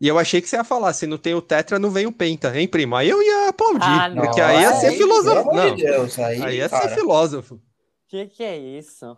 [0.00, 2.12] E eu achei que você ia falar, se não tem o Tetra, não vem o
[2.12, 2.96] Penta, hein, primo?
[2.96, 4.22] Aí eu ia aplaudir, Ah, não.
[4.22, 5.52] porque aí ia ser filósofo.
[5.54, 6.88] Não, Deus, aí, aí ia cara.
[6.88, 7.60] ser filósofo.
[8.08, 9.16] que que é isso?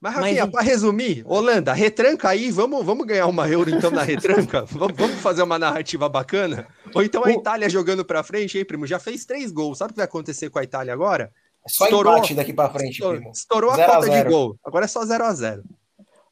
[0.00, 3.90] Mas, Mas Rafinha, e- para resumir, Holanda, retranca aí, vamos, vamos ganhar uma euro então
[3.90, 4.64] na retranca?
[4.70, 6.68] vamos, vamos fazer uma narrativa bacana?
[6.94, 8.86] Ou então a O- Itália jogando pra frente, hein, primo?
[8.86, 11.32] Já fez três gols, sabe o que vai acontecer com a Itália agora?
[11.66, 12.16] É Só Estourou.
[12.18, 13.32] empate daqui pra frente, Estourou, primo.
[13.32, 15.64] estourou a Zero a falta de gol, agora é só 0 a 0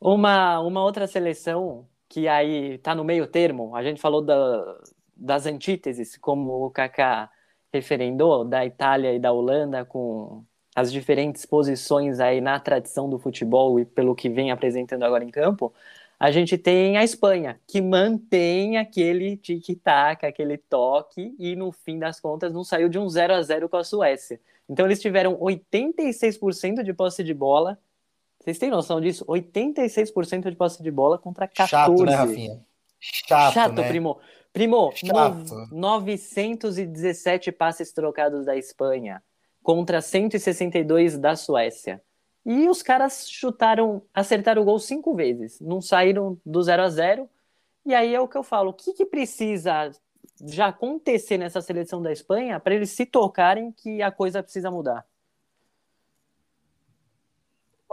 [0.01, 4.79] Uma, uma outra seleção que aí tá no meio termo, a gente falou da,
[5.17, 7.31] das antíteses, como o Kaká
[7.73, 10.45] referendou, da Itália e da Holanda, com
[10.77, 15.31] as diferentes posições aí na tradição do futebol e pelo que vem apresentando agora em
[15.31, 15.73] campo,
[16.21, 22.21] a gente tem a Espanha, que mantém aquele tic-tac, aquele toque, e no fim das
[22.21, 24.39] contas não saiu de um 0 a 0 com a Suécia.
[24.69, 27.79] Então eles tiveram 86% de posse de bola.
[28.43, 29.25] Vocês têm noção disso?
[29.27, 31.71] 86% de posse de bola contra 14.
[31.71, 32.61] Chato, né, Rafinha?
[32.99, 33.89] Chato, Chato, né?
[33.89, 34.19] primo.
[34.53, 35.55] Primo, Chato.
[35.71, 35.81] no-
[36.61, 39.23] 917 passes trocados da Espanha
[39.63, 42.03] contra 162 da Suécia.
[42.45, 47.29] E os caras chutaram, acertaram o gol cinco vezes, não saíram do 0 a 0
[47.87, 49.91] E aí é o que eu falo, o que, que precisa
[50.45, 55.05] já acontecer nessa seleção da Espanha para eles se tocarem que a coisa precisa mudar?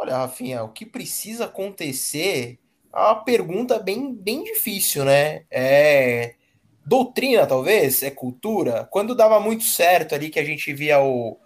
[0.02, 2.58] Olha, Rafinha, o que precisa acontecer
[2.93, 5.43] é uma pergunta bem, bem difícil, né?
[5.52, 6.36] É
[6.86, 8.02] doutrina, talvez?
[8.02, 8.88] É cultura?
[8.89, 11.38] Quando dava muito certo ali que a gente via o,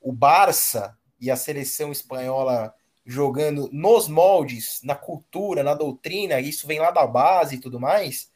[0.00, 6.80] o Barça e a seleção espanhola jogando nos moldes, na cultura, na doutrina, isso vem
[6.80, 8.30] lá da base e tudo mais,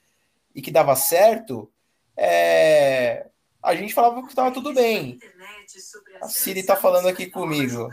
[0.55, 1.73] e que dava certo,
[2.15, 3.27] é,
[3.63, 5.19] a gente falava que estava tudo bem.
[6.21, 7.89] A Siri tá falando aqui comigo.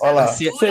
[0.00, 0.26] Olha lá.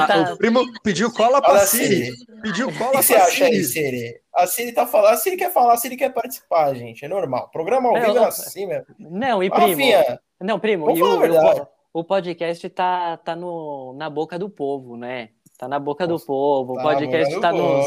[0.07, 2.05] Tá- O primo pediu cola pra Olha a Siri.
[2.05, 2.41] Siri.
[2.41, 3.99] Pediu O cola que você pra acha aí, Siri.
[3.99, 4.21] Siri?
[4.33, 7.03] A Siri tá falando, a Siri quer falar, a Siri quer participar, gente.
[7.03, 7.49] É normal.
[7.49, 8.85] Programa ao vivo é assim, meu.
[8.97, 14.39] Não, e primo, Rafinha, Não, primo, e o, o, podcast tá, tá no, na boca
[14.39, 15.29] do povo, né?
[15.57, 16.73] Tá na boca do povo.
[16.73, 17.85] O tá, podcast tá nos.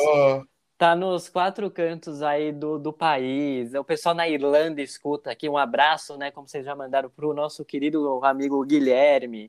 [0.82, 3.72] Tá nos quatro cantos aí do, do país.
[3.72, 5.48] O pessoal na Irlanda escuta aqui.
[5.48, 6.32] Um abraço, né?
[6.32, 9.48] Como vocês já mandaram pro nosso querido amigo Guilherme.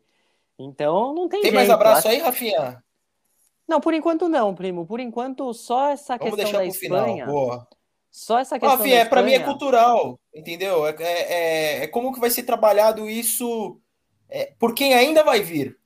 [0.59, 2.84] Então, não tem Tem mais jeito, abraço acho- aí, Rafinha?
[3.67, 4.86] Não, por enquanto não, primo.
[4.86, 6.99] Por enquanto, só essa Vamos questão deixar da pro final.
[6.99, 7.25] Espanha.
[7.25, 7.67] Boa.
[8.11, 9.49] Só essa questão Rafi, da é, pra mim é Espanha.
[9.49, 10.86] cultural, entendeu?
[10.86, 13.79] É, é, é- é como que vai ser trabalhado isso
[14.29, 15.79] é, por quem ainda vai vir.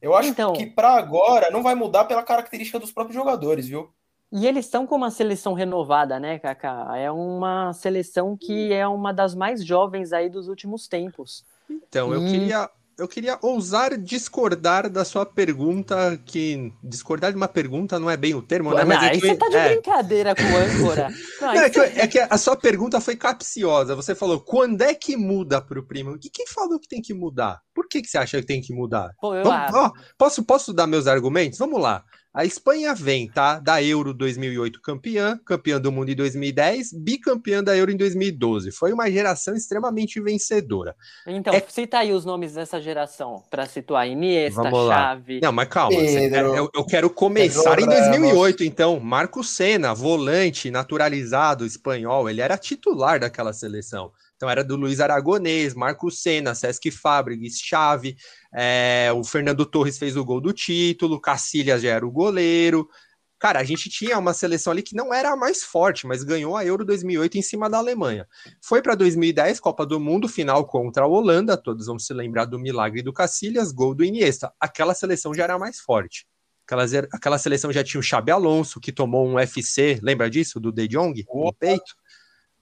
[0.00, 0.52] Eu acho Então.
[0.52, 3.92] que pra agora não vai mudar pela característica dos próprios jogadores, viu?
[4.30, 6.92] E eles estão com uma seleção renovada, né, Kaká?
[6.96, 11.44] É uma seleção que é uma das mais jovens aí dos últimos tempos.
[11.70, 12.68] Então, eu E- queria,
[12.98, 18.34] eu queria ousar discordar da sua pergunta, que discordar de uma pergunta não é bem
[18.34, 18.80] o termo, né?
[18.82, 21.08] Não, Mas é aí que, você tá de é, brincadeira com o âncora.
[21.40, 23.94] Não, Não, é, que, é que a sua pergunta foi capciosa.
[23.96, 26.16] Você falou, quando é que muda pro primo?
[26.22, 27.60] E quem falou que tem que mudar?
[27.74, 29.10] Por que, que você acha que tem que mudar?
[29.20, 31.58] Pô, eu, Vamos- ó, posso, posso dar meus argumentos?
[31.58, 32.04] Vamos lá.
[32.32, 33.58] A Espanha vem, tá?
[33.58, 38.70] Da Euro 2008 campeã, campeã do mundo em 2010, bicampeã da Euro em 2012.
[38.70, 40.94] Foi uma geração extremamente vencedora.
[41.26, 44.06] então, é- cita aí os nomes dessa geração, pra situar.
[44.06, 45.14] Iniesta, Vamos lá.
[45.14, 45.40] Xavi.
[45.42, 45.98] Não, mas calma.
[45.98, 46.54] Pedro.
[46.54, 49.00] eu, eu quero começar Pedro em 2008, então.
[49.00, 54.12] Marco Senna, volante, naturalizado espanhol, ele era titular daquela seleção.
[54.38, 58.16] Então era do Luiz Aragonês, Marco Senna, Sesc Fábricas, Xavi,
[58.54, 62.88] é, o Fernando Torres fez o gol do título, Cacilhas já era o goleiro.
[63.36, 66.56] Cara, a gente tinha uma seleção ali que não era a mais forte, mas ganhou
[66.56, 68.26] a Euro 2008 em cima da Alemanha.
[68.62, 71.56] Foi para 2010, Copa do Mundo, final contra a Holanda.
[71.56, 74.52] Todos vão se lembrar do milagre do Cacilhas, gol do Iniesta.
[74.60, 76.26] Aquela seleção já era mais forte.
[76.66, 80.60] Aquela, ze- aquela seleção já tinha o Xabi Alonso, que tomou um UFC, lembra disso?
[80.60, 81.94] Do De Jong, no peito.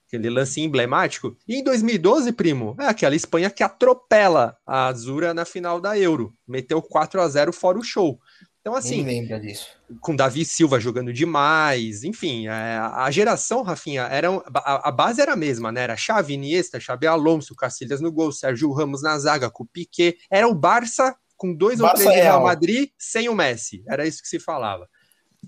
[0.07, 1.37] Aquele lance emblemático.
[1.49, 6.33] E em 2012, primo, é aquela Espanha que atropela a Azura na final da Euro.
[6.47, 8.19] Meteu 4 a 0 fora o show.
[8.61, 9.69] Então, assim, Nem lembra disso.
[10.01, 15.35] com Davi Silva jogando demais, enfim, é, a geração, Rafinha, era, a, a base era
[15.35, 15.83] a mesma, né?
[15.83, 20.19] Era Xavi, Iniesta, Xabi Alonso, Cacilhas no gol, Sérgio Ramos na zaga, com o Piquet.
[20.29, 22.43] Era o Barça com dois ou três Real real.
[22.43, 23.85] Madrid sem o Messi.
[23.89, 24.89] Era isso que se falava.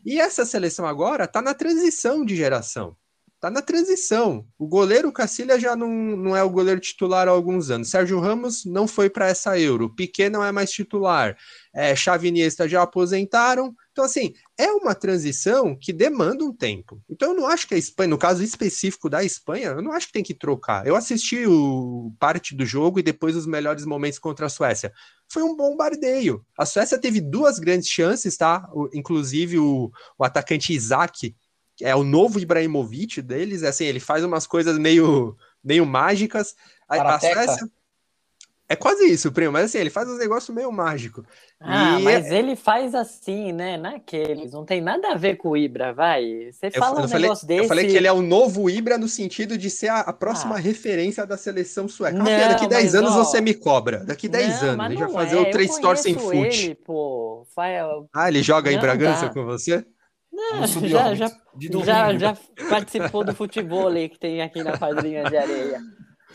[0.05, 2.97] E essa seleção agora tá na transição de geração.
[3.41, 4.45] Tá na transição.
[4.59, 7.89] O goleiro Cacilhas já não, não é o goleiro titular há alguns anos.
[7.89, 9.95] Sérgio Ramos não foi para essa Euro.
[9.95, 11.37] Piquet não é mais titular.
[11.73, 11.95] É,
[12.67, 13.73] já aposentaram.
[13.93, 17.01] Então, assim, é uma transição que demanda um tempo.
[17.09, 20.09] Então, eu não acho que a Espanha, no caso específico da Espanha, eu não acho
[20.09, 20.85] que tem que trocar.
[20.85, 24.93] Eu assisti o parte do jogo e depois os melhores momentos contra a Suécia.
[25.31, 26.45] Foi um bombardeio.
[26.59, 28.69] A Suécia teve duas grandes chances, tá?
[28.73, 31.37] O- inclusive o, o atacante Isaac,
[31.81, 36.55] é o novo Ibrahimovic deles, assim, ele faz umas coisas meio, meio mágicas.
[36.89, 37.45] A, a Karateca?
[37.45, 37.69] Suécia.
[38.71, 41.25] É quase isso, primo, mas assim, ele faz uns negócios meio mágicos.
[41.59, 43.79] Ah, E- mas ele faz assim, né?
[43.79, 44.53] Naqueles.
[44.53, 46.51] Não tem nada a ver com o Ibra, vai.
[46.53, 47.63] Você Eu, fala eu um falei, negócio desse.
[47.63, 50.57] eu falei que ele é o novo Ibra no sentido de ser a, a próxima
[50.57, 50.59] Ah.
[50.59, 52.19] referência da seleção sueca.
[52.19, 54.05] Não, Rafinha, daqui 10 mas, anos ó, você me cobra.
[54.05, 54.85] Daqui 10 Não, anos.
[54.87, 56.65] Ele vai não fazer é, o eu Três Torcem conheço Fute.
[56.67, 57.47] Ele, pô.
[58.13, 59.33] Ah, ele joga em Não Bragança dá.
[59.33, 59.83] com você?
[60.39, 61.29] Não, No sub-11, já, já,
[61.85, 62.37] já, já
[62.69, 65.81] participou do futebol aí que tem aqui na quadrinha de areia.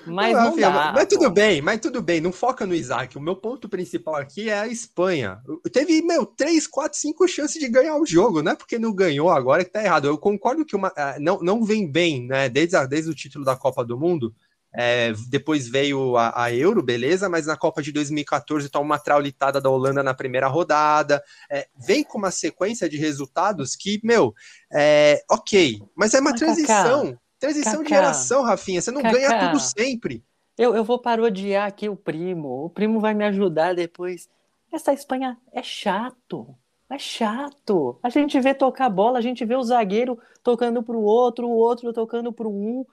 [0.06, 0.92] Mas não, Rafinha, dá.
[0.94, 2.20] mas tudo bem, mas tudo bem.
[2.20, 3.18] Não foca no Isaac.
[3.18, 5.40] O meu ponto principal aqui é a Espanha.
[5.72, 8.44] Teve, meu, 3, 4, 5 chances de ganhar o jogo.
[8.44, 10.06] Não é porque não ganhou agora que tá errado.
[10.08, 12.50] Eu concordo que uma, ah, não, não vem bem, né?
[12.50, 14.36] Desde, a- desde o título da Copa do Mundo.
[14.76, 19.62] É, depois veio a, a Euro, beleza, mas na Copa de 2014 toma uma traulitada
[19.62, 21.24] da Holanda na primeira rodada.
[21.50, 24.34] É, vem com uma sequência de resultados que, meu,
[24.72, 27.18] é, ok, mas é uma Mas, transição.
[27.40, 28.82] Transição de Kaká, geração, Rafinha.
[28.82, 29.18] Você não Kaká.
[29.18, 30.24] ganha tudo sempre.
[30.58, 32.66] Eu, eu vou parodiar aqui o primo.
[32.66, 34.30] O primo vai me ajudar depois.
[34.72, 36.56] Essa Espanha é chato.
[36.90, 38.00] É chato.
[38.02, 41.92] A gente vê tocar bola, a gente vê o zagueiro tocando pro outro, o outro
[41.92, 42.86] tocando pro um.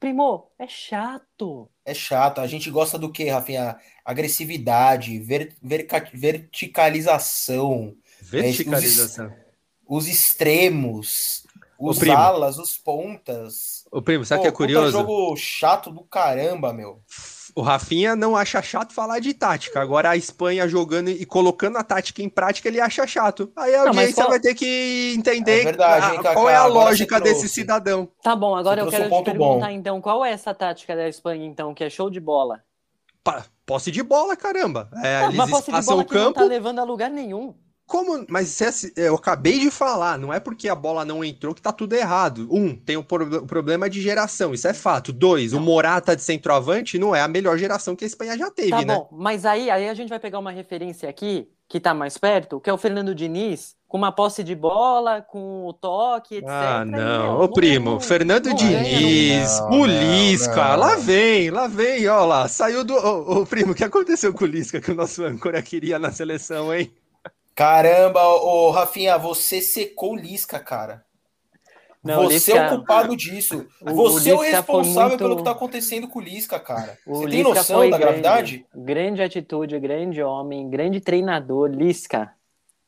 [0.00, 1.68] Primo, é chato.
[1.84, 2.40] É chato.
[2.40, 3.76] A gente gosta do quê, Rafinha?
[4.04, 9.32] Agressividade, ver- verca- verticalização, Verticalização.
[9.86, 11.44] os extremos,
[11.78, 12.16] Ô, os primo.
[12.16, 13.84] alas, os pontas.
[13.90, 14.92] Ô, primo, sabe o que é curioso?
[14.92, 17.02] jogo chato do caramba, meu.
[17.54, 19.80] O Rafinha não acha chato falar de tática.
[19.80, 23.50] Agora a Espanha jogando e colocando a tática em prática, ele acha chato.
[23.56, 26.66] Aí a Não, audiência qual- vai ter que entender É verdade, hein, qual é a
[26.66, 28.08] lógica desse cidadão.
[28.22, 29.72] Tá bom, agora eu quero um te ponto perguntar bom.
[29.72, 32.60] então, qual é essa tática da Espanha então, que é show de bola?
[33.24, 34.88] Pa- Posse de bola, caramba.
[35.04, 36.40] É, Ah, eles mas posse de bola o que não campo.
[36.40, 37.54] tá levando a lugar nenhum.
[37.88, 38.24] Como?
[38.28, 41.62] Mas se esse- eu acabei de falar, não é porque a bola não entrou que
[41.62, 42.46] tá tudo errado.
[42.50, 45.10] Um, tem o pro- o problema de geração, isso é fato.
[45.10, 48.70] Dois, o Morata de centroavante não é a melhor geração que a Espanha já teve,
[48.70, 48.94] Tá né?
[48.94, 52.60] bom, mas aí, aí a gente vai pegar uma referência aqui, que tá mais perto,
[52.60, 56.48] que é o Fernando Diniz, com uma posse de bola, com o toque, etc.
[56.50, 57.40] Ah, não.
[57.40, 60.76] Ô, primo, não- Fernando não ganha, Diniz, não, o não, Lisca, não.
[60.76, 62.94] lá vem, lá vem, ó lá, saiu do...
[62.94, 66.10] Ô, ô, primo, o que aconteceu com o Lisca que o nosso âncora queria na
[66.12, 66.92] seleção, hein?
[67.58, 71.04] Caramba, ô Rafinha, você secou o Lisca, cara.
[72.04, 73.66] Não, o você Lisca- é o culpado disso.
[73.82, 76.22] O- você é o o Lisca foi responsável muito- pelo que tá acontecendo com o
[76.22, 76.96] Lisca, cara.
[77.04, 78.20] O Você tem Lisca noção foi da grande.
[78.22, 78.66] gravidade?
[78.72, 82.32] Grande atitude, grande homem, grande treinador, Lisca.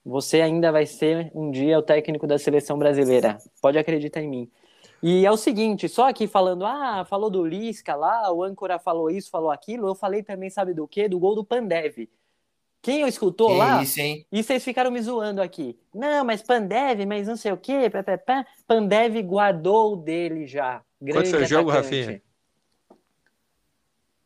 [0.06, 3.38] Você ainda vai ser um dia o técnico da seleção brasileira.
[3.60, 4.50] Pode acreditar em mim.
[5.02, 9.10] E é o seguinte, só aqui falando, ah, falou do Lisca lá, o âncora falou
[9.10, 11.08] isso, falou aquilo, eu falei também, sabe do quê?
[11.08, 12.06] Do gol do Pandev.
[12.82, 14.26] Quem eu escutou Que lá, isso, hein?
[14.32, 15.78] e vocês ficaram me zoando aqui.
[15.94, 18.46] Não, mas Pandev, mas não sei o quê, pá, pá, pá.
[18.66, 20.80] Pandev guardou o dele já.
[21.00, 21.70] Grande foi o jogo.
[21.70, 22.22] Rafinha?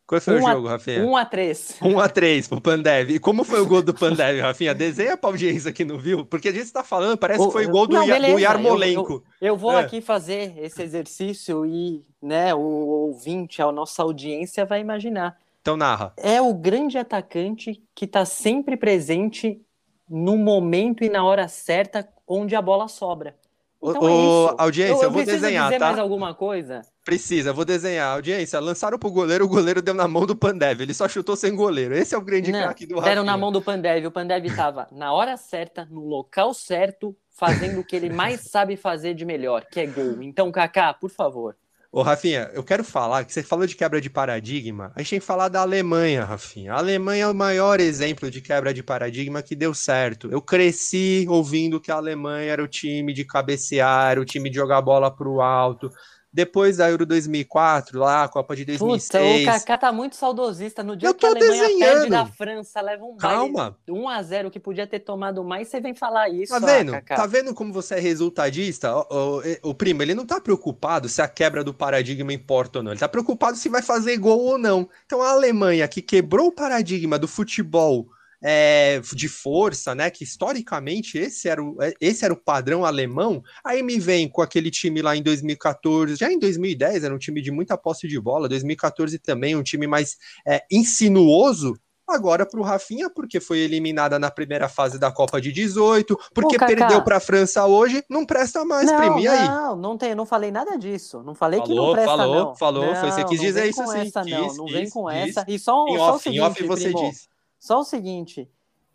[0.07, 1.03] Qual foi Um o a- jogo, Rafinha?
[1.05, 3.11] 1 a 3 1x3 pro Pandev.
[3.11, 4.75] E como foi o gol do Pandev, Rafinha?
[4.75, 7.67] Desenha pra audiência que não viu, porque a gente tá falando, parece O- que foi
[7.67, 9.25] gol do, Não, Ia- do Yarmolenko.
[9.41, 9.81] Eu vou É.
[9.81, 15.39] aqui fazer esse exercício e né, o ouvinte, a nossa audiência vai imaginar.
[15.65, 16.13] Então narra.
[16.19, 19.59] É o grande atacante que está sempre presente
[20.07, 23.35] no momento e na hora certa onde a bola sobra.
[23.83, 24.57] Então ô, é isso.
[24.59, 25.87] audiência, eu vou preciso desenhar, dizer tá?
[25.87, 26.83] mais alguma coisa?
[27.03, 28.15] Precisa, vou desenhar.
[28.15, 30.83] Audiência, lançaram pro goleiro, o goleiro deu na mão do Pandev.
[30.83, 31.95] Ele só chutou sem goleiro.
[31.95, 33.15] Esse é o grande Não, craque do Rafinha.
[33.15, 34.05] deram na mão do Pandev.
[34.05, 38.77] O Pandev estava na hora certa, no local certo, fazendo o que ele mais sabe
[38.77, 40.23] fazer de melhor, que é gol.
[40.23, 41.57] Então, Kaká, por favor.
[41.97, 44.91] Ô, Rafinha, eu quero falar que você falou de quebra de paradigma.
[44.97, 46.73] A gente tem que falar da Alemanha, Rafinha.
[46.73, 50.29] A Alemanha é o maior exemplo de quebra de paradigma que deu certo.
[50.29, 54.83] Eu cresci ouvindo que a Alemanha era o time de cabecear, o time de jogar
[54.83, 55.89] bola pro alto.
[56.35, 59.43] Depois da Euro 2004, lá, a Copa de Puta, 2006.
[59.43, 60.83] o Kaká tá muito saudosista.
[60.83, 61.93] No dia Eu que a Alemanha desenhando.
[61.95, 63.77] perde da França, leva um Calma.
[63.87, 66.67] baile 1 a 0 que podia ter tomado mais, você vem falar isso, Tá ah,
[66.79, 66.91] vendo?
[66.91, 67.15] Kaká.
[67.15, 68.93] Tá vendo como você é resultadista?
[68.97, 72.83] O, o- o primo, ele não tá preocupado se a quebra do paradigma importa ou
[72.83, 72.91] não.
[72.91, 74.89] Ele tá preocupado se vai fazer gol ou não.
[75.07, 78.09] Então a Alemanha, que quebrou o paradigma do futebol
[78.43, 80.11] é, de força, né?
[80.11, 83.43] Que historicamente esse era, o, é, esse era o padrão alemão.
[83.65, 87.41] Aí me vem com aquele time lá em 2014, já em 2010 era um time
[87.41, 90.17] de muita posse de bola, 2014 também um time mais
[90.47, 91.75] é, insinuoso.
[92.07, 96.57] Agora para o Rafinha, porque foi eliminada na primeira fase da Copa de 18, porque
[96.57, 99.19] Ô, perdeu para a França hoje, não presta mais, não.
[99.19, 99.49] E aí?
[99.49, 101.23] não, não tem, não falei nada disso.
[101.23, 102.57] Não falei que Falou, não presta, falou, não.
[102.57, 103.99] falou, não, foi, você quis não dizer isso com sim.
[104.01, 105.17] Essa, não, Quis, não vem com quis.
[105.17, 105.45] essa.
[105.49, 107.29] E só, o off, em seguinte, off você primo, disse.
[107.65, 108.47] Só o seguinte,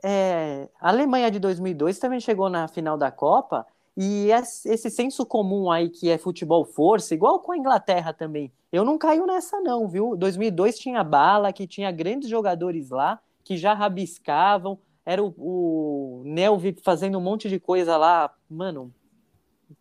[0.03, 3.65] é, a Alemanha de 2002 também chegou na final da Copa
[3.97, 8.51] e es- esse senso comum aí que é futebol força, igual com a Inglaterra também,
[8.72, 10.15] eu não caio nessa não, viu?
[10.15, 16.76] 2002 tinha bala, que tinha grandes jogadores lá que já rabiscavam, era o, o Nelvi
[16.84, 18.93] fazendo um monte de coisa lá, mano,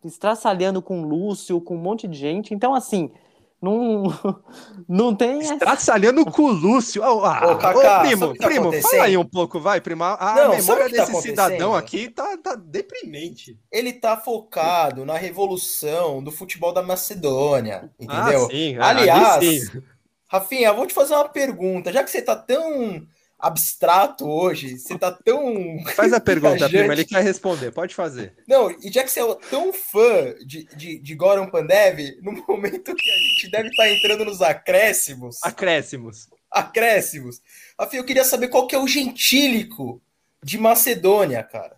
[0.03, 2.55] estraçalhando com o Lúcio, com um monte de gente.
[2.55, 3.11] Então, assim,
[3.61, 4.03] não,
[4.87, 7.03] não tem Estraçalhando com o Lúcio.
[7.03, 10.03] Ah, ah, Ô, Kaká, ô, primo, tá primo, fala aí um pouco, vai, primo.
[10.03, 13.57] A a Não, memória tá desse cidadão aqui tá, tá deprimente.
[13.71, 18.49] Ele tá focado na revolução do futebol da Macedônia, Ah, entendeu?
[18.49, 19.83] sim, é, Aliás, ali sim.
[20.27, 21.91] Rafinha, eu vou te fazer uma pergunta.
[21.91, 23.05] Já que você tá tão
[23.39, 25.77] abstrato hoje, você tá tão.
[25.95, 28.35] Faz a pergunta, primo, ele quer responder, pode fazer.
[28.47, 32.93] Não, e já que você é tão fã de, de, de Goran Pandev, no momento
[32.93, 36.27] que a gente deve estar entrando nos acréscimos, Acréscimos.
[36.51, 37.41] acréscimos,
[37.79, 40.01] Rafinha, eu queria saber qual que é o gentílico
[40.43, 41.77] de Macedônia, cara.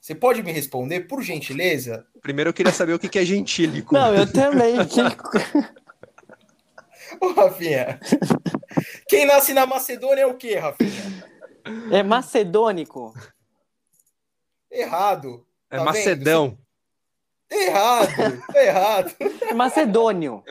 [0.00, 2.06] Você pode me responder, por gentileza?
[2.22, 3.94] Primeiro eu queria saber o que que é gentílico.
[3.94, 4.76] Não, eu também.
[7.20, 8.00] Ô, Rafinha,
[9.10, 11.28] quem nasce na Macedônia é o quê, Rafinha?
[11.90, 13.12] É macedônico.
[14.70, 15.44] Errado.
[15.68, 16.58] É tá Macedão.
[17.50, 19.14] Errado, errado.
[19.42, 20.44] É macedônio.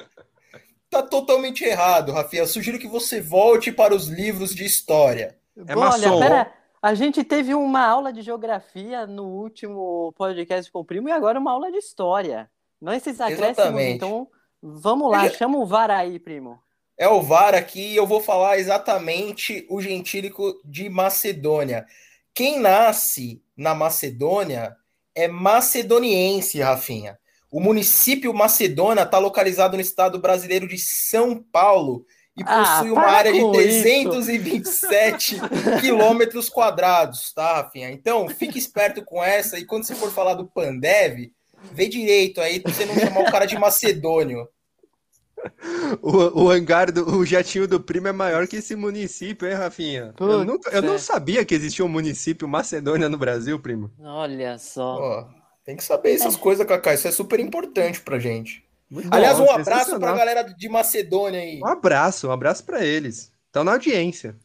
[0.89, 2.41] Tá totalmente errado, Rafinha.
[2.41, 5.37] Eu sugiro que você volte para os livros de história.
[5.65, 6.19] É Olha, maçom.
[6.19, 11.11] pera, a gente teve uma aula de geografia no último podcast com o primo e
[11.11, 12.49] agora uma aula de história.
[12.81, 13.95] Não esses acréscimos, Exatamente.
[13.95, 14.27] então
[14.61, 16.61] vamos lá, Ele- chama o VAR aí, primo.
[16.99, 21.85] É o VAR aqui e eu vou falar exatamente o gentílico de Macedônia.
[22.33, 24.75] Quem nasce na Macedônia
[25.15, 27.17] é macedoniense, Rafinha.
[27.49, 33.01] O município Macedônia está localizado no estado brasileiro de São Paulo e Ah, possui uma
[33.01, 35.39] para área de com 327
[35.79, 37.91] quilômetros quadrados, tá, Rafinha?
[37.91, 41.31] Então, fique esperto com essa e quando você for falar do Pandev,
[41.71, 44.47] vê direito aí pra você não chamar o cara de macedônio.
[46.01, 50.13] O, o hangar, do, o jatinho do primo é maior que esse município, hein, Rafinha?
[50.19, 50.97] Eu, Putz, nunca, eu não é.
[50.97, 53.91] sabia que existia um município Macedônia no Brasil, primo.
[53.99, 54.97] Olha só.
[54.97, 55.27] Ó,
[55.63, 56.93] tem que saber essas coisas, Cacá.
[56.93, 58.63] Isso é super importante pra gente.
[58.89, 61.59] Muito Aliás, bom, um abraço pra galera de Macedônia aí.
[61.61, 63.31] Um abraço, um abraço pra eles.
[63.45, 64.35] Estão na audiência.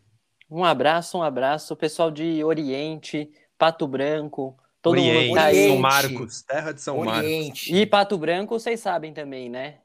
[0.51, 5.69] Um abraço, um abraço, pessoal de Oriente, Pato Branco, todo Oriente, mundo tá aí.
[5.69, 7.25] São Marcos, terra de São Marcos.
[7.25, 7.75] Oriente.
[7.75, 9.79] E Pato Branco, vocês sabem também, né?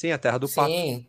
[0.00, 0.70] Sim, a terra do pato.
[0.70, 1.06] Sim.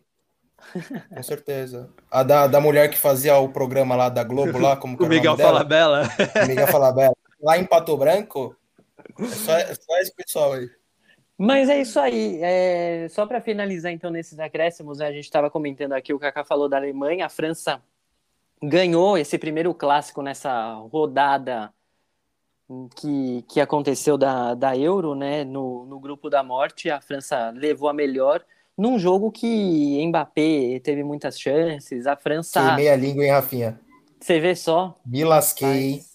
[1.14, 1.88] Com certeza.
[2.10, 5.06] A da, da mulher que fazia o programa lá da Globo, lá, como que O
[5.06, 5.52] era Miguel nome dela?
[5.54, 6.08] fala bela.
[6.44, 7.16] O Miguel Falabella.
[7.40, 8.54] Lá em Pato Branco,
[9.18, 10.68] é só, é só esse pessoal aí.
[11.38, 12.38] Mas é isso aí.
[12.42, 16.44] É, Só para finalizar, então, nesses acréscimos, né, a gente estava comentando aqui, o Kaká
[16.44, 17.80] falou da Alemanha, a França
[18.62, 21.72] ganhou esse primeiro clássico nessa rodada
[22.94, 27.88] que, que aconteceu da, da Euro, né, no, no grupo da morte, a França levou
[27.88, 28.44] a melhor
[28.76, 33.80] num jogo que Mbappé teve muitas chances, a França, Queimei a língua, hein, Rafinha?
[34.20, 35.96] você vê só, Me lasquei.
[35.96, 36.12] mas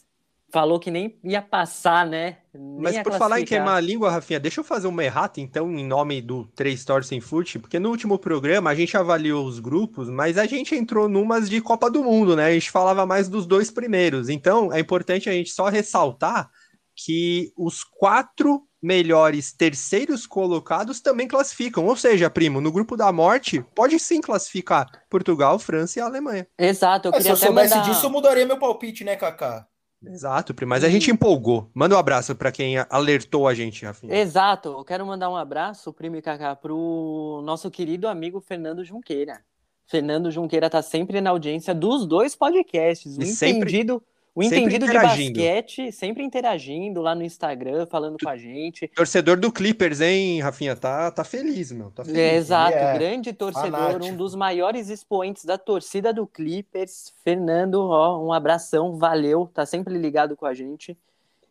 [0.50, 2.38] falou que nem ia passar, né?
[2.54, 5.70] Nem Mas por falar em queimar a língua, Rafinha, deixa eu fazer uma errata, então,
[5.72, 10.10] em nome do Três Torcem Fute, porque no último programa a gente avaliou os grupos,
[10.10, 12.46] mas a gente entrou numas de Copa do Mundo, né?
[12.46, 14.30] A gente falava mais dos dois primeiros.
[14.30, 16.50] Então, é importante a gente só ressaltar
[16.96, 21.86] que os quatro melhores terceiros colocados também classificam.
[21.86, 26.48] Ou seja, primo, no grupo da morte, pode sim classificar Portugal, França e Alemanha.
[26.58, 27.90] Exato, eu se queria eu até soubesse mandar...
[27.90, 29.68] disso, eu mudaria meu palpite, né, Kaká?
[30.06, 30.70] Exato, primo.
[30.70, 31.70] Mas a gente empolgou.
[31.74, 34.16] Manda um abraço para quem alertou a gente, Rafinha.
[34.16, 39.42] Exato, eu quero mandar um abraço, primo e Kaká, pro nosso querido amigo Fernando Junqueira.
[39.86, 43.18] Fernando Junqueira tá sempre na audiência dos dois podcasts.
[43.18, 44.02] O E sempre- entendido,
[44.38, 45.40] o entendido de interagindo.
[45.40, 48.88] basquete, sempre interagindo lá no Instagram, falando com a gente.
[48.90, 50.76] Torcedor do Clippers, hein, Rafinha?
[50.76, 51.90] Tá, tá feliz, meu.
[51.90, 52.20] Tá feliz.
[52.20, 54.06] É, exato, é grande torcedor, fanático.
[54.06, 57.12] um dos maiores expoentes da torcida do Clippers.
[57.24, 60.96] Fernando, ó, um abração, valeu, tá sempre ligado com a gente.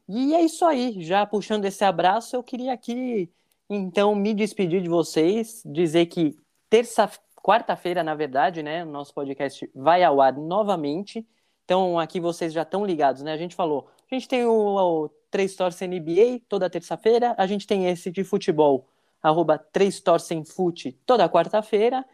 [0.09, 3.28] E é isso aí, já puxando esse abraço, eu queria aqui,
[3.68, 6.37] então, me despedir de vocês, dizer que
[6.70, 7.11] terça,
[7.43, 11.26] quarta-feira, na verdade, né, o nosso podcast vai ao ar novamente.
[11.67, 13.33] Então, aqui vocês já estão ligados, né?
[13.33, 17.67] A gente falou, a gente tem o, o Três Torce NBA toda terça-feira, a gente
[17.67, 18.89] tem esse de futebol
[19.21, 22.05] arroba 3 Torcem Fute toda quarta-feira.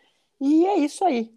[0.41, 1.31] E é isso aí.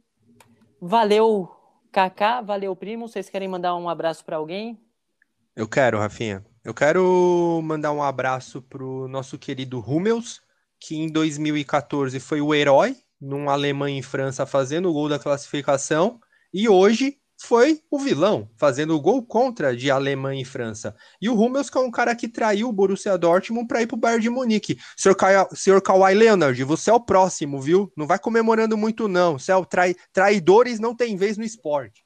[0.81, 1.51] Valeu,
[1.91, 3.07] Kaká, valeu, primo.
[3.07, 4.79] Vocês querem mandar um abraço para alguém?
[5.55, 6.45] Eu quero, Rafinha.
[6.63, 10.41] Eu quero mandar um abraço pro nosso querido Hummels,
[10.79, 16.19] que em 2014 foi o herói num Alemanha e França fazendo o gol da classificação,
[16.53, 20.95] e hoje foi o vilão, fazendo o gol contra de Alemanha e França.
[21.21, 23.97] E o Hummels que é um cara que traiu o Borussia Dortmund para ir pro
[23.97, 24.77] Bayern de Munique.
[24.95, 27.91] Senhor, Ka Senhor Kawhi Leonard, você é o próximo, viu?
[27.95, 29.37] Não vai comemorando muito não.
[29.37, 32.05] Você é o trai traidores não tem vez no esporte.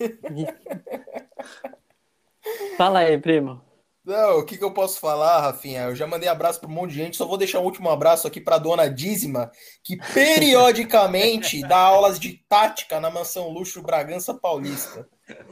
[2.76, 3.67] Fala aí, primo.
[4.08, 5.82] Não, o que, que eu posso falar, Rafinha?
[5.82, 8.26] Eu já mandei abraço para um monte de gente, só vou deixar um último abraço
[8.26, 9.50] aqui para dona Dízima,
[9.84, 15.06] que periodicamente dá aulas de tática na mansão Luxo Bragança Paulista.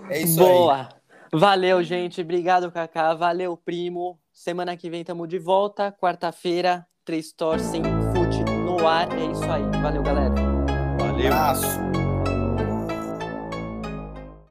[0.09, 0.49] É isso aí.
[0.49, 0.89] Boa.
[1.35, 2.23] Valeu, gente.
[2.23, 3.13] Obrigado, Kaká.
[3.13, 4.19] Valeu, primo.
[4.33, 5.93] Semana que vem tamo de volta.
[5.93, 7.83] Quarta-feira, Três Torcem
[8.15, 9.07] Fute no ar.
[9.13, 9.83] É isso aí.
[9.83, 10.35] Valeu, galera.
[10.99, 11.27] Valeu.
[11.27, 12.06] Abraço.